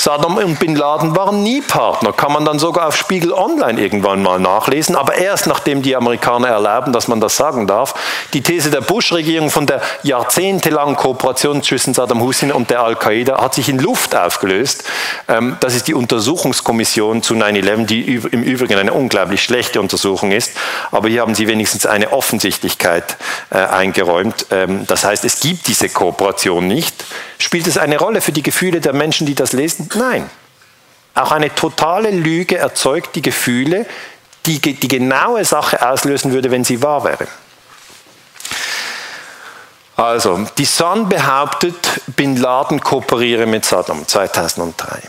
[0.00, 4.22] Saddam und Bin Laden waren nie Partner, kann man dann sogar auf Spiegel Online irgendwann
[4.22, 7.94] mal nachlesen, aber erst nachdem die Amerikaner erlauben, dass man das sagen darf.
[8.32, 13.54] Die These der Bush-Regierung von der jahrzehntelangen Kooperation zwischen Saddam Hussein und der Al-Qaida hat
[13.54, 14.84] sich in Luft aufgelöst.
[15.26, 20.52] Ähm, das ist die Untersuchungskommission zu 9-11, die im Übrigen eine unglaublich schlechte Untersuchung ist,
[20.92, 23.16] aber hier haben sie wenigstens eine Offensichtlichkeit
[23.50, 24.46] äh, eingeräumt.
[24.52, 26.94] Ähm, das heißt, es gibt diese Kooperation nicht.
[27.40, 29.87] Spielt es eine Rolle für die Gefühle der Menschen, die das lesen?
[29.94, 30.28] Nein.
[31.14, 33.86] Auch eine totale Lüge erzeugt die Gefühle,
[34.46, 37.26] die die genaue Sache auslösen würde, wenn sie wahr wäre.
[39.96, 41.74] Also, die Sun behauptet,
[42.14, 45.00] Bin Laden kooperiere mit Saddam 2003.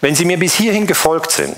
[0.00, 1.56] Wenn Sie mir bis hierhin gefolgt sind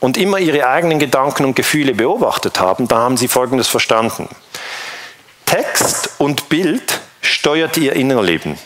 [0.00, 4.28] und immer Ihre eigenen Gedanken und Gefühle beobachtet haben, dann haben Sie Folgendes verstanden.
[5.46, 8.58] Text und Bild steuert Ihr Innerleben.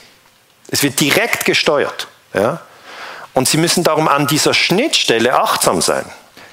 [0.69, 2.09] Es wird direkt gesteuert.
[2.35, 2.61] Ja?
[3.39, 6.05] Und Sie müssen darum an dieser Schnittstelle achtsam sein.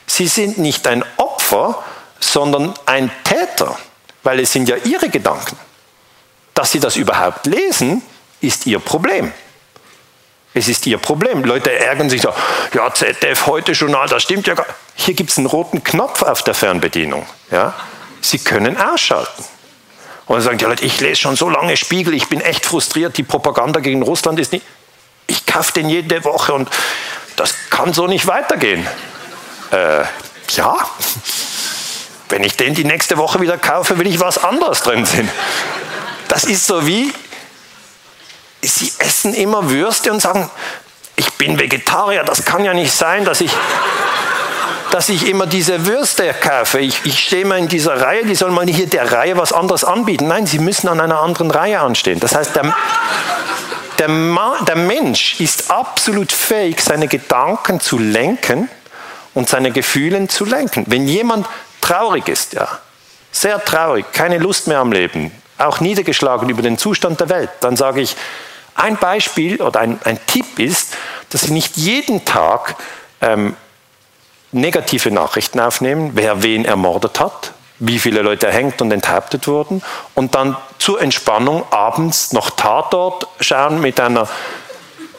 [0.06, 1.84] Sie sind nicht ein Opfer,
[2.20, 3.76] sondern ein Täter,
[4.22, 5.58] weil es sind ja Ihre Gedanken.
[6.54, 8.04] Dass Sie das überhaupt lesen,
[8.40, 9.34] ist Ihr Problem.
[10.54, 11.44] Es ist Ihr Problem.
[11.44, 12.32] Leute ärgern sich so,
[12.76, 16.44] ja, ZDF heute Journal, das stimmt ja gar Hier gibt es einen roten Knopf auf
[16.44, 17.26] der Fernbedienung.
[17.50, 17.74] Ja?
[18.22, 19.44] Sie können ausschalten.
[20.28, 23.18] Und dann sagen die Leute, ich lese schon so lange Spiegel, ich bin echt frustriert,
[23.18, 24.64] die Propaganda gegen Russland ist nicht.
[25.56, 26.70] Kaufe den jede Woche und
[27.38, 28.86] das kann so nicht weitergehen.
[29.72, 30.04] Äh,
[30.50, 30.76] ja,
[32.28, 35.32] wenn ich den die nächste Woche wieder kaufe, will ich was anderes drin sehen.
[36.28, 37.14] Das ist so wie,
[38.62, 40.52] sie essen immer Würste und sagen,
[41.16, 43.52] ich bin Vegetarier, das kann ja nicht sein, dass ich
[44.92, 46.80] dass ich immer diese Würste kaufe.
[46.80, 49.84] Ich, ich stehe mal in dieser Reihe, die sollen mal hier der Reihe was anderes
[49.84, 50.28] anbieten.
[50.28, 52.20] Nein, sie müssen an einer anderen Reihe anstehen.
[52.22, 52.74] Das heißt, der,
[54.00, 54.08] der,
[54.68, 58.70] der Mensch ist absolut fähig, seine Gedanken zu lenken
[59.34, 60.86] und seine Gefühle zu lenken.
[60.88, 61.48] Wenn jemand
[61.82, 62.80] traurig ist, ja,
[63.32, 67.76] sehr traurig, keine Lust mehr am Leben, auch niedergeschlagen über den Zustand der Welt, dann
[67.76, 68.16] sage ich,
[68.76, 70.96] ein Beispiel oder ein, ein Tipp ist,
[71.30, 72.76] dass Sie nicht jeden Tag
[73.22, 73.56] ähm,
[74.52, 80.36] negative Nachrichten aufnehmen, wer wen ermordet hat, wie viele Leute erhängt und enthauptet wurden und
[80.36, 84.28] dann zur Entspannung abends noch Tatort schauen mit einer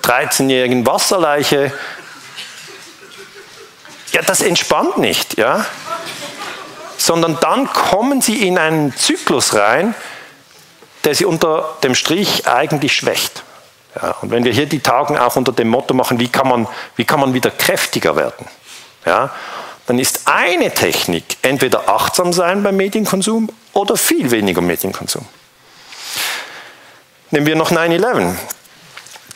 [0.03, 1.73] 13-jährigen Wasserleiche.
[4.13, 5.67] Ja, das entspannt nicht, ja.
[6.97, 9.95] Sondern dann kommen sie in einen Zyklus rein,
[11.05, 13.43] der sie unter dem Strich eigentlich schwächt.
[14.01, 16.67] Ja, und wenn wir hier die Tagen auch unter dem Motto machen, wie kann man,
[16.97, 18.47] wie kann man wieder kräftiger werden?
[19.07, 19.31] ja,
[19.87, 25.25] dann ist eine Technik entweder achtsam sein beim Medienkonsum oder viel weniger Medienkonsum.
[27.31, 28.35] Nehmen wir noch 9-11.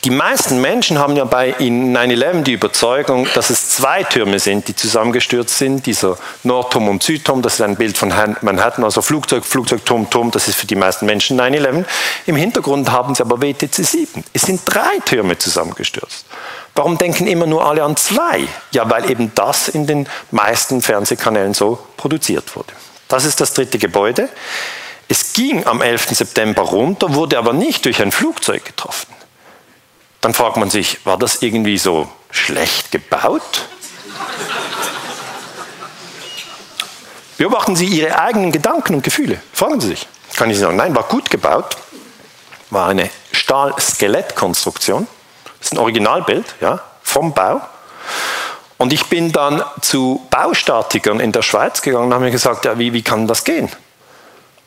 [0.03, 4.75] Die meisten Menschen haben ja bei 9-11 die Überzeugung, dass es zwei Türme sind, die
[4.75, 5.85] zusammengestürzt sind.
[5.85, 10.47] Dieser Nordturm und Südturm, das ist ein Bild von Manhattan, also Flugzeug, Flugzeugturm, Turm, das
[10.47, 11.85] ist für die meisten Menschen 9-11.
[12.25, 14.23] Im Hintergrund haben sie aber WTC 7.
[14.33, 16.25] Es sind drei Türme zusammengestürzt.
[16.73, 18.47] Warum denken immer nur alle an zwei?
[18.71, 22.73] Ja, weil eben das in den meisten Fernsehkanälen so produziert wurde.
[23.07, 24.29] Das ist das dritte Gebäude.
[25.07, 26.09] Es ging am 11.
[26.17, 29.20] September runter, wurde aber nicht durch ein Flugzeug getroffen.
[30.21, 33.41] Dann fragt man sich, war das irgendwie so schlecht gebaut?
[37.37, 39.41] Beobachten Sie Ihre eigenen Gedanken und Gefühle.
[39.51, 40.07] Fragen Sie sich.
[40.35, 41.75] Kann ich sagen, nein, war gut gebaut,
[42.69, 45.07] war eine Stahl-Skelettkonstruktion.
[45.57, 47.61] Das ist ein Originalbild ja, vom Bau.
[48.77, 52.77] Und ich bin dann zu Baustatikern in der Schweiz gegangen und habe mir gesagt, ja,
[52.77, 53.69] wie, wie kann das gehen?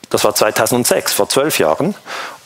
[0.09, 1.95] Das war 2006, vor zwölf Jahren.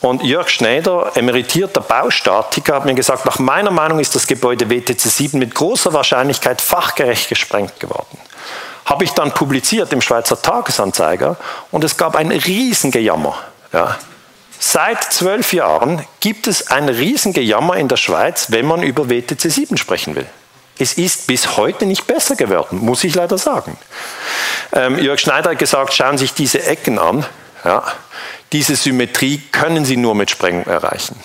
[0.00, 4.98] Und Jörg Schneider, emeritierter Baustatiker, hat mir gesagt, nach meiner Meinung ist das Gebäude WTC
[4.98, 8.18] 7 mit großer Wahrscheinlichkeit fachgerecht gesprengt geworden.
[8.86, 11.36] Habe ich dann publiziert im Schweizer Tagesanzeiger
[11.70, 13.38] und es gab ein Riesengejammer.
[13.72, 13.98] Ja.
[14.58, 19.76] Seit zwölf Jahren gibt es ein Riesengejammer in der Schweiz, wenn man über WTC 7
[19.76, 20.26] sprechen will.
[20.78, 23.76] Es ist bis heute nicht besser geworden, muss ich leider sagen.
[24.72, 27.26] Ähm, Jörg Schneider hat gesagt, schauen Sie sich diese Ecken an.
[27.64, 27.84] Ja,
[28.52, 31.16] diese Symmetrie können Sie nur mit Sprengung erreichen.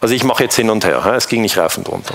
[0.00, 2.14] Also ich mache jetzt hin und her, es ging nicht rauf und runter.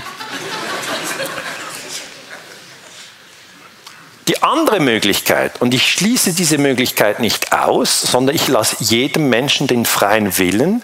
[4.28, 9.66] Die andere Möglichkeit, und ich schließe diese Möglichkeit nicht aus, sondern ich lasse jedem Menschen
[9.66, 10.82] den freien Willen,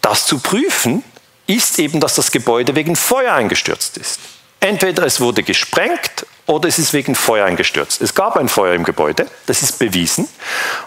[0.00, 1.04] das zu prüfen,
[1.46, 4.18] ist eben, dass das Gebäude wegen Feuer eingestürzt ist.
[4.58, 8.02] Entweder es wurde gesprengt oder es ist wegen Feuer eingestürzt.
[8.02, 10.28] Es gab ein Feuer im Gebäude, das ist bewiesen.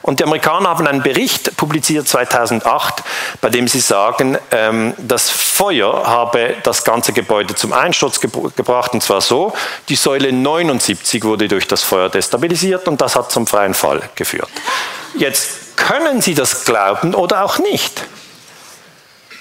[0.04, 3.04] Und die Amerikaner haben einen Bericht publiziert 2008,
[3.42, 8.94] bei dem sie sagen, ähm, das Feuer habe das ganze Gebäude zum Einsturz ge gebracht.
[8.94, 9.54] Und zwar so,
[9.90, 14.50] die Säule 79 wurde durch das Feuer destabilisiert und das hat zum freien Fall geführt.
[15.16, 18.04] Jetzt können Sie das glauben oder auch nicht.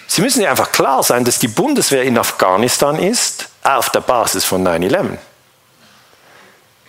[0.07, 4.45] Sie müssen sich einfach klar sein, dass die Bundeswehr in Afghanistan ist auf der Basis
[4.45, 5.19] von 9-11.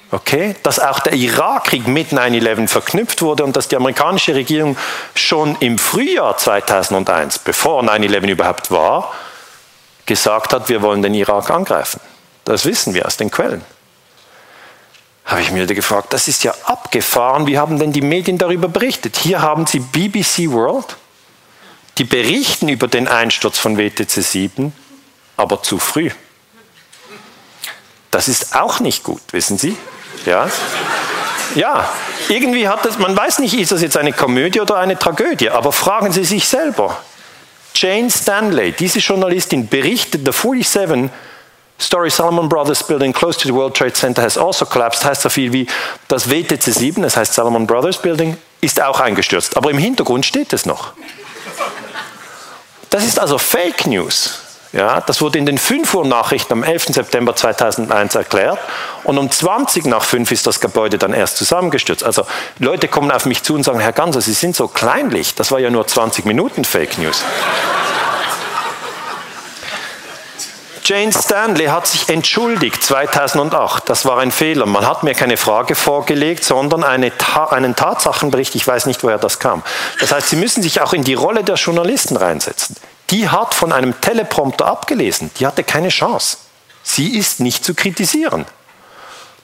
[0.10, 4.78] Okay, dass auch der Irakkrieg mit 9-11 verknüpft wurde und dass die amerikanische Regierung
[5.16, 9.14] schon im Frühjahr 2001, bevor 9-11 überhaupt war,
[10.05, 11.99] gesagt hat, wir wollen den Irak angreifen.
[12.45, 13.62] Das wissen wir aus den Quellen.
[15.26, 19.18] Habe ich mir gefragt, das ist ja abgefahren, wie haben denn die Medien darüber berichtet?
[19.18, 20.95] Hier haben Sie BBC World,
[21.97, 24.74] die berichten über den Einsturz von WTC 7,
[25.36, 26.12] aber zu früh.
[28.10, 29.76] Das ist auch nicht gut, wissen Sie?
[30.28, 30.49] Ja?
[31.55, 31.89] Ja,
[32.28, 35.71] irgendwie hat das, man weiß nicht, ist das jetzt eine Komödie oder eine Tragödie, aber
[35.71, 36.97] fragen Sie sich selber.
[37.73, 41.09] Jane Stanley, diese Journalistin, berichtet, the 47
[41.80, 45.30] Story Salomon Brothers Building close to the World Trade Center has also collapsed, heißt so
[45.30, 45.67] viel wie
[46.07, 49.55] das WTC 7, das heißt Salomon Brothers Building, ist auch eingestürzt.
[49.55, 50.91] Aber im Hintergrund steht es noch.
[52.89, 54.47] Das ist also Fake News.
[54.74, 56.88] Ja, das wurde in den 5 Uhr Nachrichten am 11.
[56.88, 58.59] September 2001 erklärt
[59.03, 62.03] und um 20 nach 5 ist das Gebäude dann erst zusammengestürzt.
[62.03, 62.26] Also
[62.59, 65.59] Leute kommen auf mich zu und sagen, Herr Ganser, Sie sind so kleinlich, das war
[65.59, 67.24] ja nur 20 Minuten Fake News.
[70.84, 73.89] Jane Stanley hat sich entschuldigt 2008.
[73.89, 74.65] Das war ein Fehler.
[74.65, 78.55] Man hat mir keine Frage vorgelegt, sondern eine Ta einen Tatsachenbericht.
[78.55, 79.63] Ich weiß nicht, woher das kam.
[79.99, 82.78] Das heißt, Sie müssen sich auch in die Rolle der Journalisten reinsetzen
[83.10, 85.32] die hat von einem Teleprompter abgelesen.
[85.39, 86.38] Die hatte keine Chance.
[86.84, 88.45] Sie ist nicht zu kritisieren.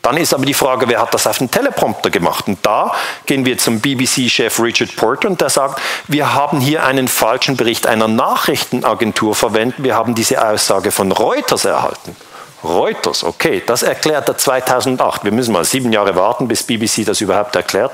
[0.04, 2.48] Dann ist aber die Frage, wer hat das auf dem Teleprompter gemacht?
[2.48, 2.94] Und da
[3.26, 7.88] gehen wir zum BBC-Chef Richard Porter und der sagt, wir haben hier einen falschen Bericht
[7.88, 9.76] einer Nachrichtenagentur verwendet.
[9.78, 12.18] Wir haben diese Aussage von Reuters erhalten.
[12.66, 15.24] Reuters, okay, das erklärt er 2008.
[15.24, 17.94] Wir müssen mal sieben Jahre warten, bis BBC das überhaupt erklärt.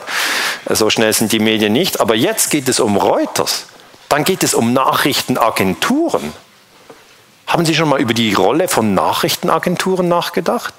[0.68, 2.00] So schnell sind die Medien nicht.
[2.00, 3.68] Aber jetzt geht es um Reuters.
[4.10, 6.34] Dann geht es um Nachrichtenagenturen.
[7.48, 10.74] Haben Sie schon mal über die Rolle von Nachrichtenagenturen nachgedacht?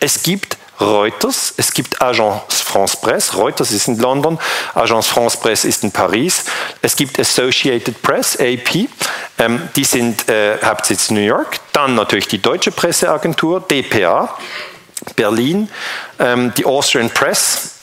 [0.00, 4.38] Es gibt Reuters, es gibt Agence France Presse, Reuters ist in London,
[4.74, 6.44] Agence France Presse ist in Paris,
[6.82, 8.88] es gibt Associated Press, AP,
[9.38, 14.36] ähm, die sind äh, Hauptsitz New York, dann natürlich die deutsche Presseagentur, DPA,
[15.16, 15.68] Berlin,
[16.20, 17.77] ähm, die Austrian Press,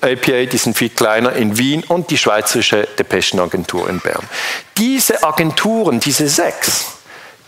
[0.00, 4.28] APA, die sind viel kleiner in Wien und die Schweizerische Depeschenagentur in Bern.
[4.76, 6.98] Diese Agenturen, diese sechs,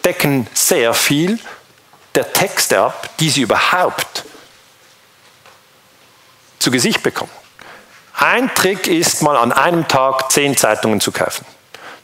[0.05, 1.39] decken sehr viel
[2.15, 4.25] der Texte ab, die sie überhaupt
[6.59, 7.31] zu Gesicht bekommen.
[8.15, 11.47] Ein Trick ist mal an einem Tag zehn Zeitungen zu kaufen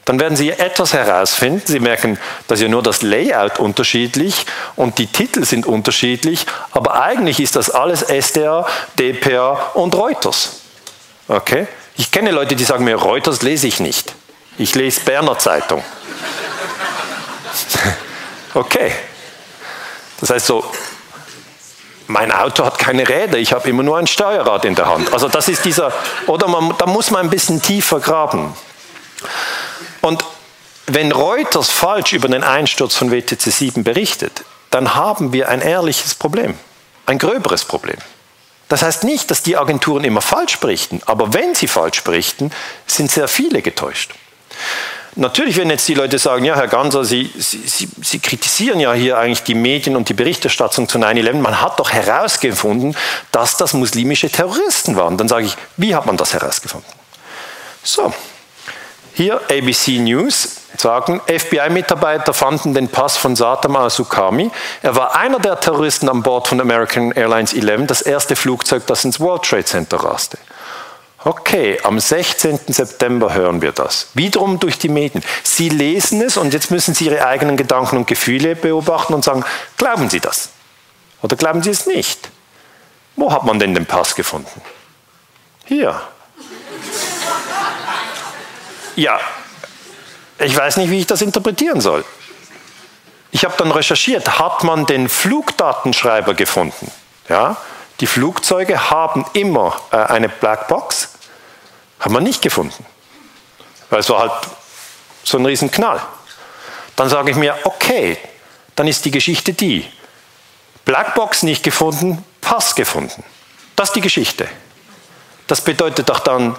[0.07, 1.63] dann werden Sie etwas herausfinden.
[1.65, 4.45] Sie merken, dass ja nur das Layout unterschiedlich
[4.77, 8.65] und die Titel sind unterschiedlich, aber eigentlich ist das alles SDA,
[8.97, 10.61] DPA und Reuters.
[11.27, 11.67] Okay?
[11.97, 14.15] Ich kenne Leute, die sagen mir, Reuters lese ich nicht.
[14.57, 15.83] Ich lese Berner Zeitung.
[18.53, 18.93] okay.
[20.21, 20.63] Das heißt so,
[22.07, 25.11] mein Auto hat keine Räder, ich habe immer nur ein Steuerrad in der Hand.
[25.11, 25.91] Also das ist dieser,
[26.27, 28.55] oder man, da muss man ein bisschen tiefer graben.
[30.07, 30.23] Und
[30.85, 36.15] wenn Reuters falsch über den Einsturz von WTC 7 berichtet, dann haben wir ein ehrliches
[36.15, 36.53] Problem,
[37.05, 37.97] ein gröberes Problem.
[38.69, 42.51] Das heißt nicht, dass die Agenturen immer falsch berichten, aber wenn sie falsch berichten,
[42.85, 44.13] sind sehr viele getäuscht.
[45.15, 48.93] Natürlich, wenn jetzt die Leute sagen, ja, Herr Ganser, Sie, Sie, Sie, Sie kritisieren ja
[48.93, 52.95] hier eigentlich die Medien und die Berichterstattung zu 9-11, man hat doch herausgefunden,
[53.33, 55.17] dass das muslimische Terroristen waren.
[55.17, 56.89] Dann sage ich, wie hat man das herausgefunden?
[57.83, 58.13] So,
[59.17, 64.51] hier ABC News sagen, FBI-Mitarbeiter fanden den Pass von Satam al-Sukami.
[64.83, 69.03] Er war einer der Terroristen an Bord von American Airlines 11, das erste Flugzeug, das
[69.05, 70.37] ins World Trade Center raste.
[71.23, 72.59] Okay, am 16.
[72.67, 74.09] September hören wir das.
[74.13, 75.23] Wiederum durch die Medien.
[75.41, 79.43] Sie lesen es und jetzt müssen Sie Ihre eigenen Gedanken und Gefühle beobachten und sagen,
[79.77, 80.49] glauben Sie das?
[81.23, 82.29] Oder glauben Sie es nicht?
[83.15, 84.61] Wo hat man denn den Pass gefunden?
[85.65, 85.99] Hier,
[88.97, 89.19] ja,
[90.39, 92.03] Ich weiß nicht, wie ich das interpretieren soll.
[93.31, 96.91] Ich habe dann recherchiert, hat man den Flugdatenschreiber gefunden?
[97.29, 97.57] Ja?
[97.99, 101.09] Die Flugzeuge haben immer äh, eine Blackbox.
[101.99, 102.85] Haben wir nicht gefunden.
[103.89, 104.31] Weil es war halt
[105.23, 106.01] so ein Riesenknall.
[106.95, 108.17] Dann sage ich mir, okay,
[108.75, 109.85] dann ist die Geschichte die.
[110.85, 113.23] Blackbox nicht gefunden, Pass gefunden.
[113.75, 114.47] Das ist die Geschichte.
[115.47, 116.55] Das bedeutet doch dann,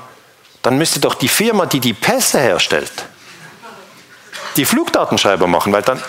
[0.63, 2.93] dann müsste doch die Firma, die die Pässe herstellt,
[4.57, 6.03] die Flugdatenschreiber machen, weil dann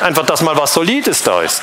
[0.00, 1.62] einfach, dass mal was Solides da ist.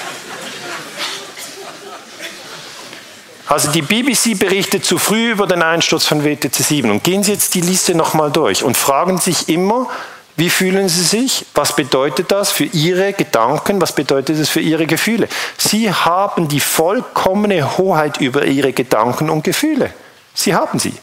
[3.47, 7.32] Also die BBC berichtet zu früh über den Einsturz von WTC 7 und gehen Sie
[7.32, 9.88] jetzt die Liste nochmal durch und fragen sich immer,
[10.36, 11.45] wie fühlen Sie sich?
[11.53, 13.80] Was bedeutet das für Ihre Gedanken?
[13.80, 15.30] Was bedeutet es für Ihre Gefühle?
[15.58, 19.93] Sie haben die vollkommene Hoheit über Ihre Gedanken und Gefühle.
[20.36, 20.93] Sie haben sie.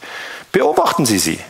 [0.53, 1.41] Beobachten Sie sie.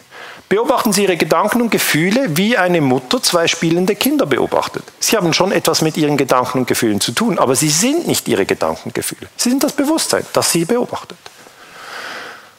[0.49, 4.85] Beobachten Sie Ihre Gedanken und Gefühle, wie eine Mutter zwei spielende Kinder beobachtet.
[5.01, 8.28] Sie haben schon etwas mit Ihren Gedanken und Gefühlen zu tun, aber Sie sind nicht
[8.28, 9.28] Ihre Gedanken und Gefühle.
[9.37, 11.16] Sie sind das Bewusstsein, das Sie beobachtet.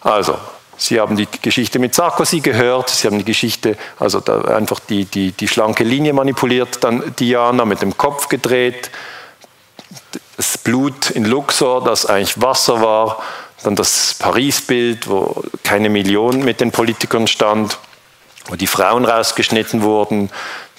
[0.02, 0.38] Also,
[0.76, 5.32] Sie haben die Geschichte mit Sarkozy gehört, Sie haben die Geschichte, also einfach die, die,
[5.32, 8.90] die schlanke Linie manipuliert, dann Diana mit dem Kopf gedreht,
[10.36, 13.22] das Blut in Luxor, das eigentlich Wasser war,
[13.64, 17.78] dann das Paris-Bild, wo keine Million mit den Politikern stand,
[18.48, 20.30] wo die Frauen rausgeschnitten wurden,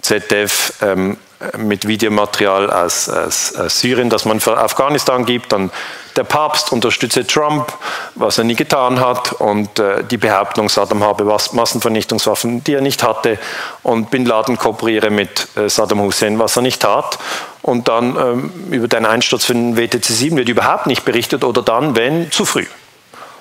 [0.03, 1.17] ZDF ähm,
[1.57, 5.71] mit Videomaterial aus, aus, aus, Syrien, das man für Afghanistan gibt, dann
[6.17, 7.73] der Papst unterstütze Trump,
[8.15, 13.03] was er nie getan hat, und äh, die Behauptung, Saddam habe Massenvernichtungswaffen, die er nicht
[13.03, 13.39] hatte,
[13.83, 17.19] und Bin Laden kooperiere mit äh, Saddam Hussein, was er nicht tat.
[17.63, 21.97] Und dann ähm, über den Einsturz von WTC 7 wird überhaupt nicht berichtet oder dann,
[21.97, 22.67] wenn, zu früh.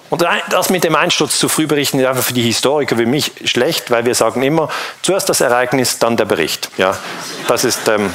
[0.10, 3.32] Und das mit dem Einsturz zu früh berichten ist einfach für die Historiker wie mich
[3.46, 4.70] schlecht, weil wir sagen immer,
[5.02, 6.70] zuerst das Ereignis, dann der Bericht.
[6.78, 6.96] Ja,
[7.48, 8.14] das ist, ähm,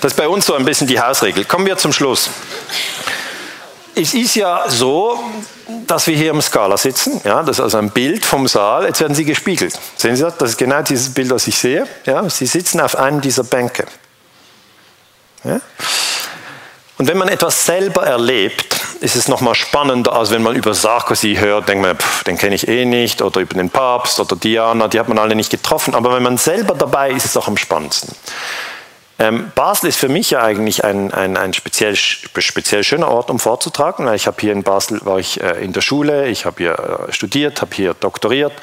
[0.00, 1.44] das ist bei uns so ein bisschen die Hausregel.
[1.44, 2.30] Kommen wir zum Schluss.
[3.94, 5.18] Es ist ja so,
[5.86, 7.20] dass wir hier im Skala sitzen.
[7.24, 8.84] Ja, das ist also ein Bild vom Saal.
[8.86, 9.78] Jetzt werden Sie gespiegelt.
[9.96, 10.36] Sehen Sie das?
[10.38, 11.86] Das ist genau dieses Bild, das ich sehe.
[12.06, 13.86] Ja, Sie sitzen auf einem dieser Bänke.
[15.44, 15.60] Ja?
[16.98, 21.36] Und wenn man etwas selber erlebt, ist es nochmal spannender, als wenn man über Sarkozy
[21.36, 24.86] hört, denkt man, pff, den kenne ich eh nicht, oder über den Papst oder Diana,
[24.88, 25.94] die hat man alle nicht getroffen.
[25.94, 28.14] Aber wenn man selber dabei ist, ist es auch am spannendsten.
[29.20, 33.38] Ähm, Basel ist für mich ja eigentlich ein, ein, ein speziell, speziell schöner Ort, um
[33.38, 34.10] vorzutragen.
[34.14, 37.12] Ich habe hier in Basel, war ich äh, in der Schule, ich habe hier äh,
[37.12, 38.54] studiert, habe hier doktoriert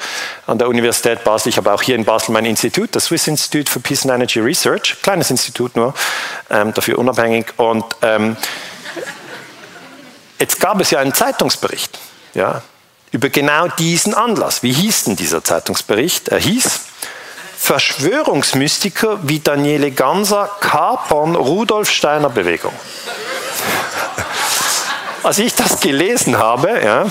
[0.48, 1.50] an der Universität Basel.
[1.50, 4.40] Ich habe auch hier in Basel mein Institut, das Swiss Institute for Peace and Energy
[4.40, 5.94] Research, kleines Institut nur,
[6.50, 7.52] ähm, dafür unabhängig.
[7.56, 8.36] Und ähm,
[10.40, 12.00] jetzt gab es ja einen Zeitungsbericht
[12.34, 12.62] ja,
[13.12, 14.64] über genau diesen Anlass.
[14.64, 16.30] Wie hieß denn dieser Zeitungsbericht?
[16.30, 16.80] Er hieß
[17.58, 22.72] Verschwörungsmystiker wie Daniele Ganser kapern Rudolf Steiner Bewegung.
[25.22, 27.06] Als ich das gelesen habe, ja,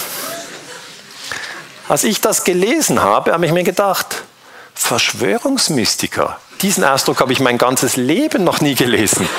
[1.89, 4.23] als ich das gelesen habe, habe ich mir gedacht,
[4.73, 9.29] Verschwörungsmystiker, diesen Ausdruck habe ich mein ganzes Leben noch nie gelesen.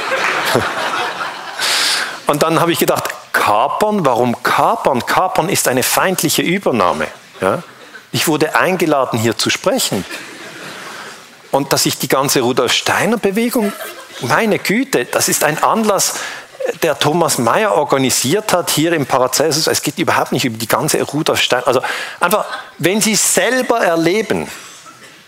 [2.26, 5.04] Und dann habe ich gedacht, kapern, warum kapern?
[5.04, 7.08] Kapern ist eine feindliche Übernahme.
[7.40, 7.62] Ja?
[8.12, 10.04] Ich wurde eingeladen, hier zu sprechen.
[11.50, 13.72] Und dass ich die ganze Rudolf Steiner Bewegung,
[14.20, 16.14] meine Güte, das ist ein Anlass,
[16.82, 19.66] der Thomas Mayer organisiert hat hier im Paracelsus.
[19.66, 21.66] Es geht überhaupt nicht über die ganze Rudolf Steiner.
[21.66, 21.80] Also
[22.20, 22.44] einfach,
[22.78, 24.48] wenn Sie es selber erleben,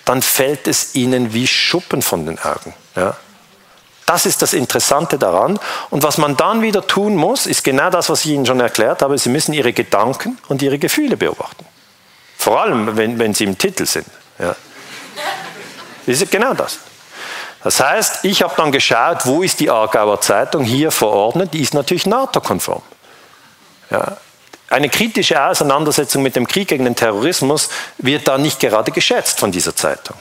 [0.05, 2.75] dann fällt es Ihnen wie Schuppen von den Augen.
[2.97, 3.17] Ja?
[4.07, 5.59] Das ist das Interessante daran.
[5.89, 9.03] Und was man dann wieder tun muss, ist genau das, was ich Ihnen schon erklärt
[9.03, 9.17] habe.
[9.17, 11.65] Sie müssen Ihre Gedanken und Ihre Gefühle beobachten.
[12.37, 14.07] Vor allem, wenn, wenn sie im Titel sind.
[14.39, 14.57] Ja.
[16.07, 16.79] Das ist genau das.
[17.63, 21.75] Das heißt, ich habe dann geschaut, wo ist die Aargauer Zeitung hier verordnet, die ist
[21.75, 22.83] natürlich NATO-konform.
[23.91, 24.17] Ja.
[24.71, 29.51] Eine kritische Auseinandersetzung mit dem Krieg gegen den Terrorismus wird da nicht gerade geschätzt von
[29.51, 30.17] dieser Zeitung.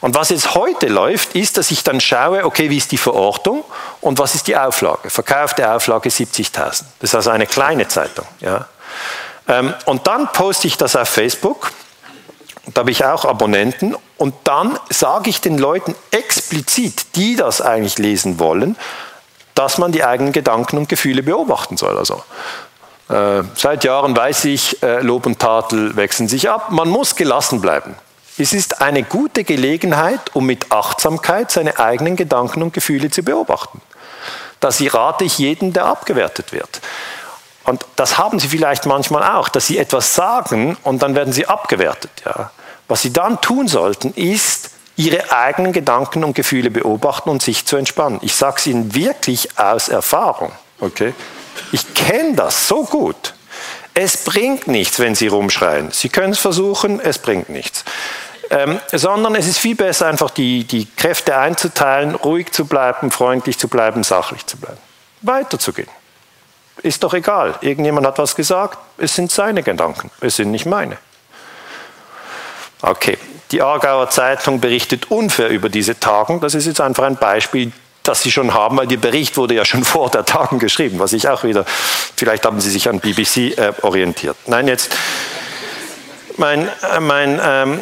[0.00, 3.64] Und was jetzt heute läuft, ist, dass ich dann schaue, okay, wie ist die Verordnung
[4.00, 5.10] und was ist die Auflage?
[5.10, 6.54] Verkaufte Auflage 70.000.
[6.54, 8.26] Das ist also eine kleine Zeitung.
[8.40, 8.66] Ja.
[9.48, 11.72] Ähm, und dann poste ich das auf Facebook
[12.74, 17.98] da habe ich auch Abonnenten und dann sage ich den Leuten explizit, die das eigentlich
[17.98, 18.76] lesen wollen,
[19.54, 21.96] dass man die eigenen Gedanken und Gefühle beobachten soll.
[21.98, 22.22] Also
[23.08, 26.70] äh, seit Jahren weiß ich, äh, Lob und Tadel wechseln sich ab.
[26.70, 27.94] Man muss gelassen bleiben.
[28.36, 33.80] Es ist eine gute Gelegenheit, um mit Achtsamkeit seine eigenen Gedanken und Gefühle zu beobachten.
[34.60, 36.80] Das rate ich jedem, der abgewertet wird.
[37.64, 41.46] Und das haben Sie vielleicht manchmal auch, dass Sie etwas sagen und dann werden Sie
[41.46, 42.10] abgewertet.
[42.24, 42.50] Ja.
[42.88, 47.76] Was Sie dann tun sollten, ist, Ihre eigenen Gedanken und Gefühle beobachten und sich zu
[47.76, 48.18] entspannen.
[48.22, 50.50] Ich sage es Ihnen wirklich aus Erfahrung.
[50.80, 51.14] Okay?
[51.70, 53.34] Ich kenne das so gut.
[53.94, 55.92] Es bringt nichts, wenn Sie rumschreien.
[55.92, 57.84] Sie können es versuchen, es bringt nichts.
[58.50, 63.58] Ähm, sondern es ist viel besser, einfach die, die Kräfte einzuteilen, ruhig zu bleiben, freundlich
[63.58, 64.78] zu bleiben, sachlich zu bleiben.
[65.20, 65.88] Weiterzugehen.
[66.82, 67.56] Ist doch egal.
[67.60, 70.96] Irgendjemand hat was gesagt, es sind seine Gedanken, es sind nicht meine.
[72.82, 73.18] Okay,
[73.50, 76.40] die Aargauer Zeitung berichtet unfair über diese Tagen.
[76.40, 77.72] Das ist jetzt einfach ein Beispiel,
[78.02, 81.12] das Sie schon haben, weil der Bericht wurde ja schon vor der Tagen geschrieben, was
[81.12, 81.64] ich auch wieder,
[82.16, 84.36] vielleicht haben Sie sich an BBC äh, orientiert.
[84.46, 84.94] Nein, jetzt
[86.38, 87.80] mein, äh, mein, ähm,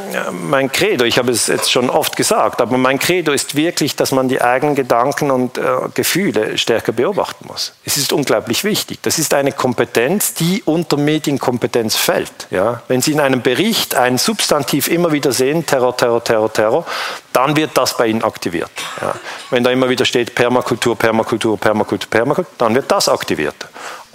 [0.48, 4.12] mein Credo, ich habe es jetzt schon oft gesagt, aber mein Credo ist wirklich, dass
[4.12, 5.62] man die eigenen Gedanken und äh,
[5.94, 7.74] Gefühle stärker beobachten muss.
[7.84, 8.98] Es ist unglaublich wichtig.
[9.02, 12.48] Das ist eine Kompetenz, die unter Medienkompetenz fällt.
[12.50, 12.82] Ja?
[12.88, 16.86] Wenn Sie in einem Bericht ein Substantiv immer wieder sehen, Terror, Terror, Terror, Terror,
[17.32, 18.70] dann wird das bei Ihnen aktiviert.
[19.00, 19.14] Ja?
[19.50, 23.56] Wenn da immer wieder steht Permakultur, Permakultur, Permakultur, Permakultur, dann wird das aktiviert.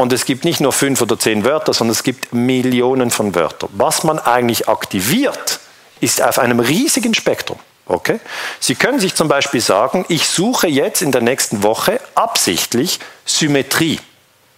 [0.01, 3.69] Und es gibt nicht nur fünf oder zehn Wörter, sondern es gibt Millionen von Wörtern.
[3.73, 5.59] Was man eigentlich aktiviert,
[5.99, 7.59] ist auf einem riesigen Spektrum.
[7.85, 8.19] Okay?
[8.59, 13.99] Sie können sich zum Beispiel sagen, ich suche jetzt in der nächsten Woche absichtlich Symmetrie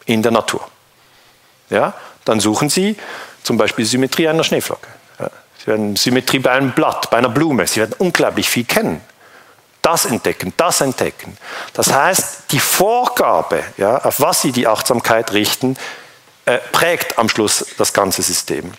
[0.05, 0.65] in der Natur.
[1.69, 1.93] Ja?
[2.23, 2.95] Dann suchen Sie
[3.43, 4.87] zum Beispiel Symmetrie einer Schneeflocke.
[5.19, 5.29] Ja?
[5.59, 7.67] Sie werden Symmetrie bei einem Blatt, bei einer Blume.
[7.67, 9.01] Sie werden unglaublich viel kennen
[9.83, 11.37] das entdecken, das entdecken.
[11.73, 15.77] Das heißt, die Vorgabe, ja, auf was Sie die Achtsamkeit richten,
[16.45, 18.71] äh, prägt am Schluss das ganze System.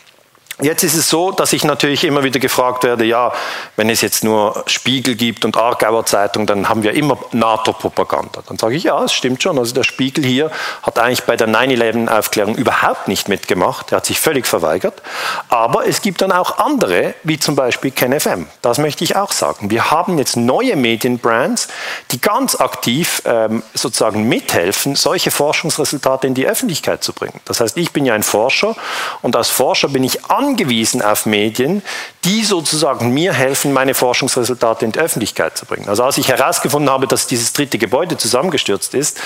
[0.61, 3.32] Jetzt ist es so, dass ich natürlich immer wieder gefragt werde, ja,
[3.74, 8.40] wenn es jetzt nur Spiegel gibt und Aargauer Zeitung, dann haben wir immer NATO-Propaganda.
[8.46, 9.59] Dann sage ich, ja, es stimmt schon.
[9.59, 10.52] Also der Spiegel hier
[10.82, 13.90] hat eigentlich bei der 9-11-Aufklärung überhaupt nicht mitgemacht.
[13.90, 15.02] Er hat sich völlig verweigert.
[15.48, 18.46] Aber es gibt dann auch andere, wie zum Beispiel KenFM.
[18.62, 19.70] Das möchte ich auch sagen.
[19.70, 21.66] Wir haben jetzt neue Medienbrands,
[22.12, 27.40] die ganz aktiv ähm, sozusagen mithelfen, solche Forschungsresultate in die Öffentlichkeit zu bringen.
[27.44, 28.76] Das heißt, ich bin ja ein Forscher
[29.20, 31.82] und als Forscher bin ich an angewiesen auf Medien,
[32.24, 35.88] die sozusagen mir helfen, meine Forschungsresultate in die Öffentlichkeit zu bringen.
[35.88, 39.20] Also als ich herausgefunden habe, dass dieses dritte Gebäude zusammengestürzt ist,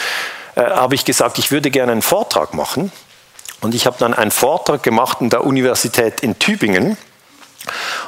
[0.54, 2.92] äh, habe ich gesagt, ich würde gerne einen Vortrag machen.
[3.60, 6.96] Und ich habe dann einen Vortrag gemacht in der Universität in Tübingen.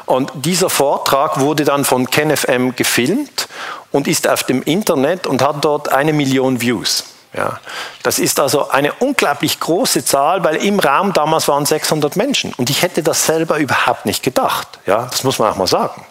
[0.07, 3.49] Und dieser Vortrag wurde dann von KenFM gefilmt
[3.91, 7.10] und ist auf dem Internet und hat dort eine Million Views.
[7.33, 7.61] Ja,
[8.03, 12.53] das ist also eine unglaublich große Zahl, weil im Raum damals waren 600 Menschen.
[12.55, 14.81] Und ich hätte das selber überhaupt nicht gedacht.
[14.87, 16.05] Ja, das muss man auch mal sagen.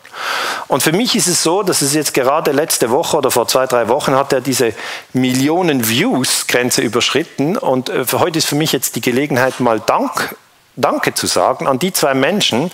[0.67, 3.65] Und für mich ist es so, dass es jetzt gerade letzte Woche oder vor zwei,
[3.65, 4.74] drei Wochen hat er diese
[5.13, 7.57] Millionen Views-Grenze überschritten.
[7.57, 10.36] Und äh, für heute ist für mich jetzt die Gelegenheit, mal Dank,
[10.76, 12.72] Danke zu sagen an die zwei Menschen,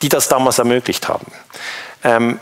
[0.00, 1.26] die das damals ermöglicht haben.
[2.02, 2.40] Ähm,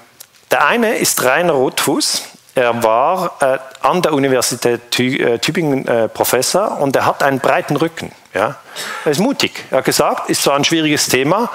[0.50, 2.22] der eine ist Rainer Rotfuß.
[2.54, 7.76] Er war äh, an der Universität äh, Tübingen äh, Professor und er hat einen breiten
[7.76, 8.12] Rücken.
[8.34, 8.56] Ja?
[9.04, 9.64] Er ist mutig.
[9.70, 11.50] Er hat gesagt, ist zwar ein schwieriges Thema,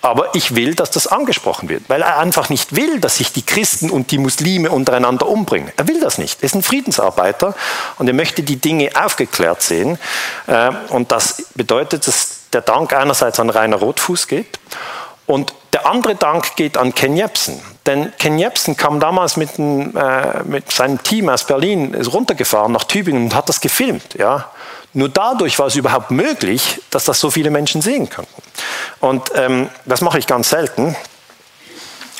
[0.00, 3.44] aber ich will, dass das angesprochen wird, weil er einfach nicht will, dass sich die
[3.44, 5.72] Christen und die Muslime untereinander umbringen.
[5.76, 6.40] Er will das nicht.
[6.40, 7.54] Er ist ein Friedensarbeiter
[7.98, 9.98] und er möchte die Dinge aufgeklärt sehen.
[10.46, 14.60] Äh, und das bedeutet, dass der Dank einerseits an Rainer Rotfuß geht
[15.26, 17.60] und der andere Dank geht an Ken Jebsen.
[17.86, 22.84] Denn Ken Jebsen kam damals mit, ein, äh, mit, seinem Team aus Berlin runtergefahren nach
[22.84, 24.14] Tübingen und hat das gefilmt.
[24.14, 24.50] Ja?
[24.94, 28.42] Nur dadurch war es überhaupt möglich, dass das so viele Menschen sehen konnten.
[29.00, 30.96] Und ähm, das mache ich ganz selten.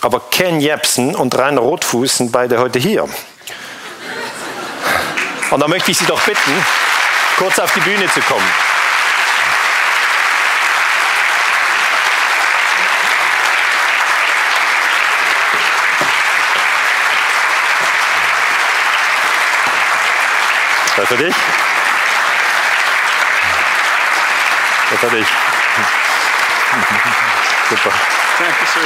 [0.00, 3.08] Aber Ken Jebsen und Rainer Rotfuß sind beide heute hier.
[5.50, 6.52] Und da möchte ich Sie doch bitten,
[7.38, 8.67] kurz auf die Bühne zu kommen.
[20.98, 21.34] Das für dich.
[24.90, 25.26] Das für dich.
[27.70, 27.90] Super.
[28.38, 28.82] Dankeschön.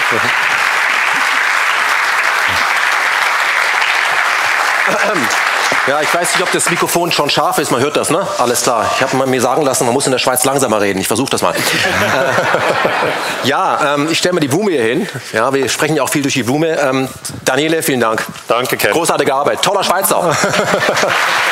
[5.88, 7.72] Ja, ich weiß nicht, ob das Mikrofon schon scharf ist.
[7.72, 8.24] Man hört das, ne?
[8.38, 8.88] Alles klar.
[8.94, 11.00] Ich habe mir sagen lassen, man muss in der Schweiz langsamer reden.
[11.00, 11.52] Ich versuche das mal.
[11.56, 11.58] äh,
[13.48, 15.08] ja, ähm, ich stelle mir die Blume hier hin.
[15.32, 16.78] Ja, wir sprechen ja auch viel durch die Blume.
[16.78, 17.08] Ähm,
[17.44, 18.24] Daniele, vielen Dank.
[18.46, 18.92] Danke, Ken.
[18.92, 19.60] Großartige Arbeit.
[19.62, 20.36] Toller Schweizer.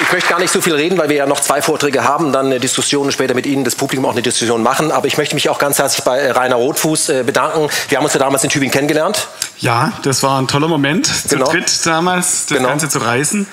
[0.00, 2.46] Ich möchte gar nicht so viel reden, weil wir ja noch zwei Vorträge haben, dann
[2.46, 4.90] eine Diskussion und später mit Ihnen, das Publikum, auch eine Diskussion machen.
[4.90, 7.68] Aber ich möchte mich auch ganz herzlich bei Rainer Rotfuß äh, bedanken.
[7.88, 9.28] Wir haben uns ja damals in Tübingen kennengelernt.
[9.58, 11.50] Ja, das war ein toller Moment, zu genau.
[11.50, 12.70] dritt damals das genau.
[12.70, 13.46] Ganze zu reißen.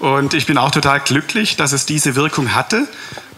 [0.00, 2.88] Und ich bin auch total glücklich, dass es diese Wirkung hatte.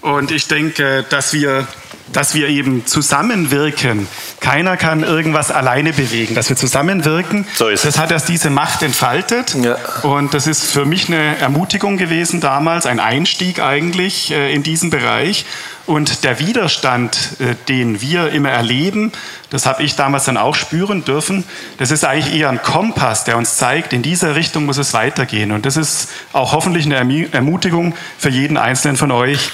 [0.01, 1.67] Und ich denke, dass wir
[2.13, 4.07] dass wir eben zusammenwirken.
[4.41, 6.35] Keiner kann irgendwas alleine bewegen.
[6.35, 9.55] Dass wir zusammenwirken, so das hat erst diese Macht entfaltet.
[9.55, 9.77] Ja.
[10.03, 14.91] Und das ist für mich eine Ermutigung gewesen damals, ein Einstieg eigentlich äh, in diesen
[14.91, 15.45] Bereich.
[15.87, 19.13] Und der Widerstand, äh, den wir immer erleben,
[19.51, 21.45] das habe ich damals dann auch spüren dürfen,
[21.79, 25.53] das ist eigentlich eher ein Kompass, der uns zeigt, in dieser Richtung muss es weitergehen.
[25.53, 29.51] Und das ist auch hoffentlich eine Ermutigung für jeden Einzelnen von euch.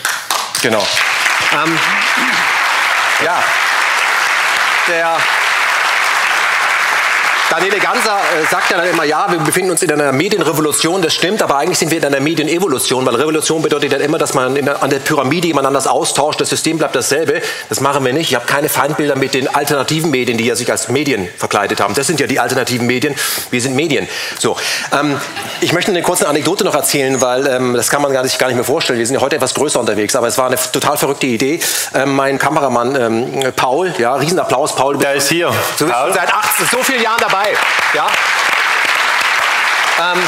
[0.62, 0.86] Genau.
[1.52, 1.78] Ähm,
[3.24, 3.42] ja,
[4.88, 5.16] der
[7.62, 11.14] Daniele Ganser äh, sagt ja dann immer, ja, wir befinden uns in einer Medienrevolution, das
[11.14, 14.56] stimmt, aber eigentlich sind wir in einer Medienevolution, weil Revolution bedeutet dann immer, dass man
[14.56, 17.40] der, an der Pyramide jemand anders austauscht, das System bleibt dasselbe.
[17.68, 18.30] Das machen wir nicht.
[18.30, 21.94] Ich habe keine Feindbilder mit den alternativen Medien, die ja sich als Medien verkleidet haben.
[21.94, 23.14] Das sind ja die alternativen Medien.
[23.50, 24.08] Wir sind Medien.
[24.40, 24.56] So,
[24.90, 25.20] ähm,
[25.60, 28.48] ich möchte eine kurze Anekdote noch erzählen, weil ähm, das kann man gar nicht, gar
[28.48, 28.98] nicht mehr vorstellen.
[28.98, 31.60] Wir sind ja heute etwas größer unterwegs, aber es war eine total verrückte Idee.
[31.94, 34.98] Ähm, mein Kameramann ähm, Paul, ja, Riesenapplaus, Paul.
[34.98, 35.52] Der ist hier.
[35.76, 36.12] So, Paul.
[36.12, 37.51] Seit 18, so vielen Jahren dabei.
[37.94, 38.06] Ja?
[40.00, 40.22] Ähm,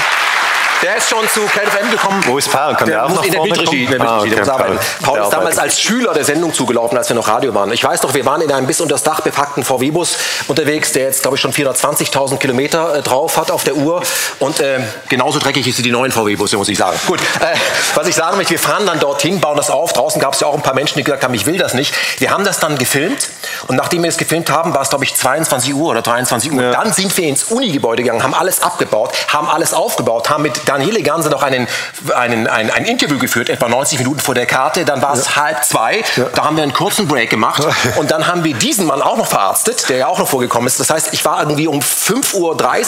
[0.82, 2.22] der ist schon zu KFM gekommen.
[2.26, 2.74] Wo ist Paul?
[2.74, 5.58] Kann der, der auch noch in der Bildregie, in ah, okay, Paul, Paul ist damals
[5.58, 7.72] als Schüler der Sendung zugelaufen, als wir noch Radio waren.
[7.72, 10.16] Ich weiß noch, wir waren in einem bis unter das Dach bepackten VW-Bus
[10.48, 14.02] unterwegs, der jetzt, glaube ich, schon 420.000 Kilometer äh, drauf hat auf der Uhr.
[14.38, 16.98] Und äh, genauso dreckig ist die neuen VW-Busse, muss ich sagen.
[17.06, 17.56] Gut, äh,
[17.94, 19.92] was ich sagen möchte, wir fahren dann dorthin, bauen das auf.
[19.92, 21.94] Draußen gab es ja auch ein paar Menschen, die gesagt haben, ich will das nicht.
[22.18, 23.28] Wir haben das dann gefilmt.
[23.68, 26.62] Und nachdem wir das gefilmt haben, war es, glaube ich, 22 Uhr oder 23 Uhr.
[26.62, 26.72] Ja.
[26.72, 31.02] Dann sind wir ins Unigebäude gegangen, haben alles abgebaut, haben alles aufgebaut, haben mit Daniele
[31.02, 31.66] Ganse noch einen,
[32.14, 34.84] einen, ein, ein Interview geführt, etwa 90 Minuten vor der Karte.
[34.84, 35.36] Dann war es ja.
[35.36, 36.02] halb zwei.
[36.16, 36.24] Ja.
[36.34, 37.66] Da haben wir einen kurzen Break gemacht.
[37.96, 40.80] Und dann haben wir diesen Mann auch noch verarztet, der ja auch noch vorgekommen ist.
[40.80, 42.34] Das heißt, ich war irgendwie um 5.30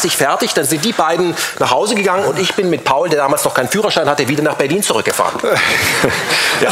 [0.04, 0.54] Uhr fertig.
[0.54, 3.54] Dann sind die beiden nach Hause gegangen und ich bin mit Paul, der damals noch
[3.54, 5.40] keinen Führerschein hatte, wieder nach Berlin zurückgefahren.
[6.60, 6.70] ja.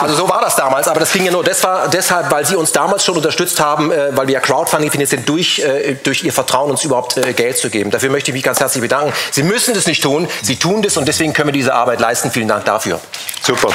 [0.00, 0.88] Also so war das damals.
[0.88, 4.26] Aber das ging ja nur deshalb, weil sie uns damals schon unterstützt haben, äh, weil
[4.26, 7.90] wir ja Crowdfunding finanziert durch, äh, durch ihr Vertrauen, uns überhaupt äh, Geld zu geben.
[7.90, 9.12] Dafür möchte ich mich ganz herzlich bedanken.
[9.30, 10.28] Sie müssen das nicht tun.
[10.40, 12.30] Sie tun das und deswegen können wir diese Arbeit leisten.
[12.30, 13.00] Vielen Dank dafür.
[13.42, 13.68] Super.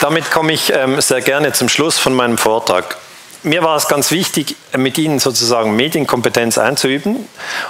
[0.00, 2.96] Damit komme ich ähm, sehr gerne zum Schluss von meinem Vortrag
[3.42, 7.28] mir war es ganz wichtig, mit Ihnen sozusagen Medienkompetenz einzuüben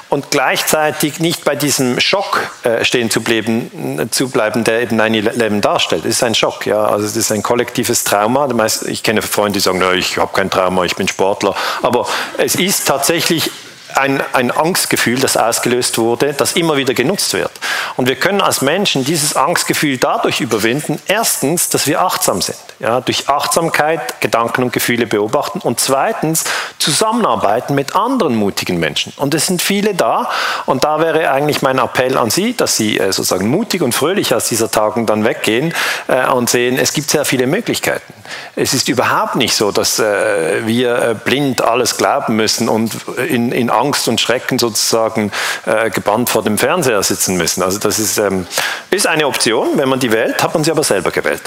[0.08, 5.60] und gleichzeitig nicht bei diesem Schock äh, stehen zu bleiben, zu bleiben, der eben 9-11
[5.60, 6.04] darstellt.
[6.04, 6.84] Es ist ein Schock, ja.
[6.84, 8.48] Also es ist ein kollektives Trauma.
[8.86, 11.54] Ich kenne Freunde, die sagen, ich habe kein Trauma, ich bin Sportler.
[11.82, 12.06] Aber
[12.38, 13.50] es ist tatsächlich
[13.94, 17.50] ein, ein Angstgefühl, das ausgelöst wurde, das immer wieder genutzt wird.
[17.96, 23.00] Und wir können als Menschen dieses Angstgefühl dadurch überwinden, erstens, dass wir achtsam sind, ja,
[23.00, 26.44] durch Achtsamkeit Gedanken und Gefühle beobachten und zweitens
[26.78, 29.12] zusammenarbeiten mit anderen mutigen Menschen.
[29.16, 30.30] Und es sind viele da
[30.66, 34.34] und da wäre eigentlich mein Appell an Sie, dass Sie äh, sozusagen mutig und fröhlich
[34.34, 35.74] aus dieser Tagung dann weggehen
[36.06, 38.12] äh, und sehen, es gibt sehr viele Möglichkeiten.
[38.54, 42.92] Es ist überhaupt nicht so, dass äh, wir blind alles glauben müssen und
[43.28, 45.30] in, in Angst und Schrecken sozusagen
[45.66, 47.62] äh, gebannt vor dem Fernseher sitzen müssen.
[47.62, 48.46] Also das ist, ähm,
[48.90, 49.76] ist eine Option.
[49.76, 51.42] Wenn man die wählt, hat man sie aber selber gewählt.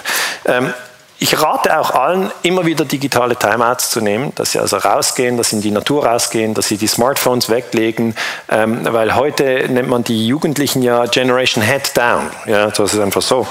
[0.45, 0.73] Ähm,
[1.21, 5.49] ich rate auch allen, immer wieder digitale Timeouts zu nehmen, dass sie also rausgehen, dass
[5.49, 8.15] sie in die Natur rausgehen, dass sie die Smartphones weglegen,
[8.49, 12.31] ähm, weil heute nennt man die Jugendlichen ja Generation Head Down.
[12.47, 13.45] Ja, das ist einfach so.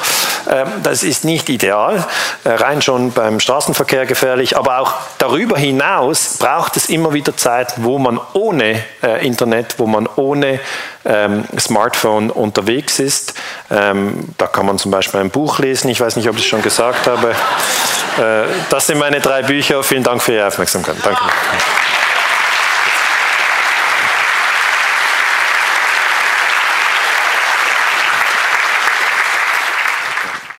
[0.51, 2.05] Ähm, das ist nicht ideal,
[2.43, 7.85] äh, rein schon beim Straßenverkehr gefährlich, aber auch darüber hinaus braucht es immer wieder Zeiten,
[7.85, 10.59] wo man ohne äh, Internet, wo man ohne
[11.05, 13.35] ähm, Smartphone unterwegs ist.
[13.71, 15.89] Ähm, da kann man zum Beispiel ein Buch lesen.
[15.89, 17.35] Ich weiß nicht, ob ich es schon gesagt habe.
[18.19, 19.83] Äh, das sind meine drei Bücher.
[19.83, 20.97] Vielen Dank für Ihre Aufmerksamkeit.
[21.03, 21.21] Danke.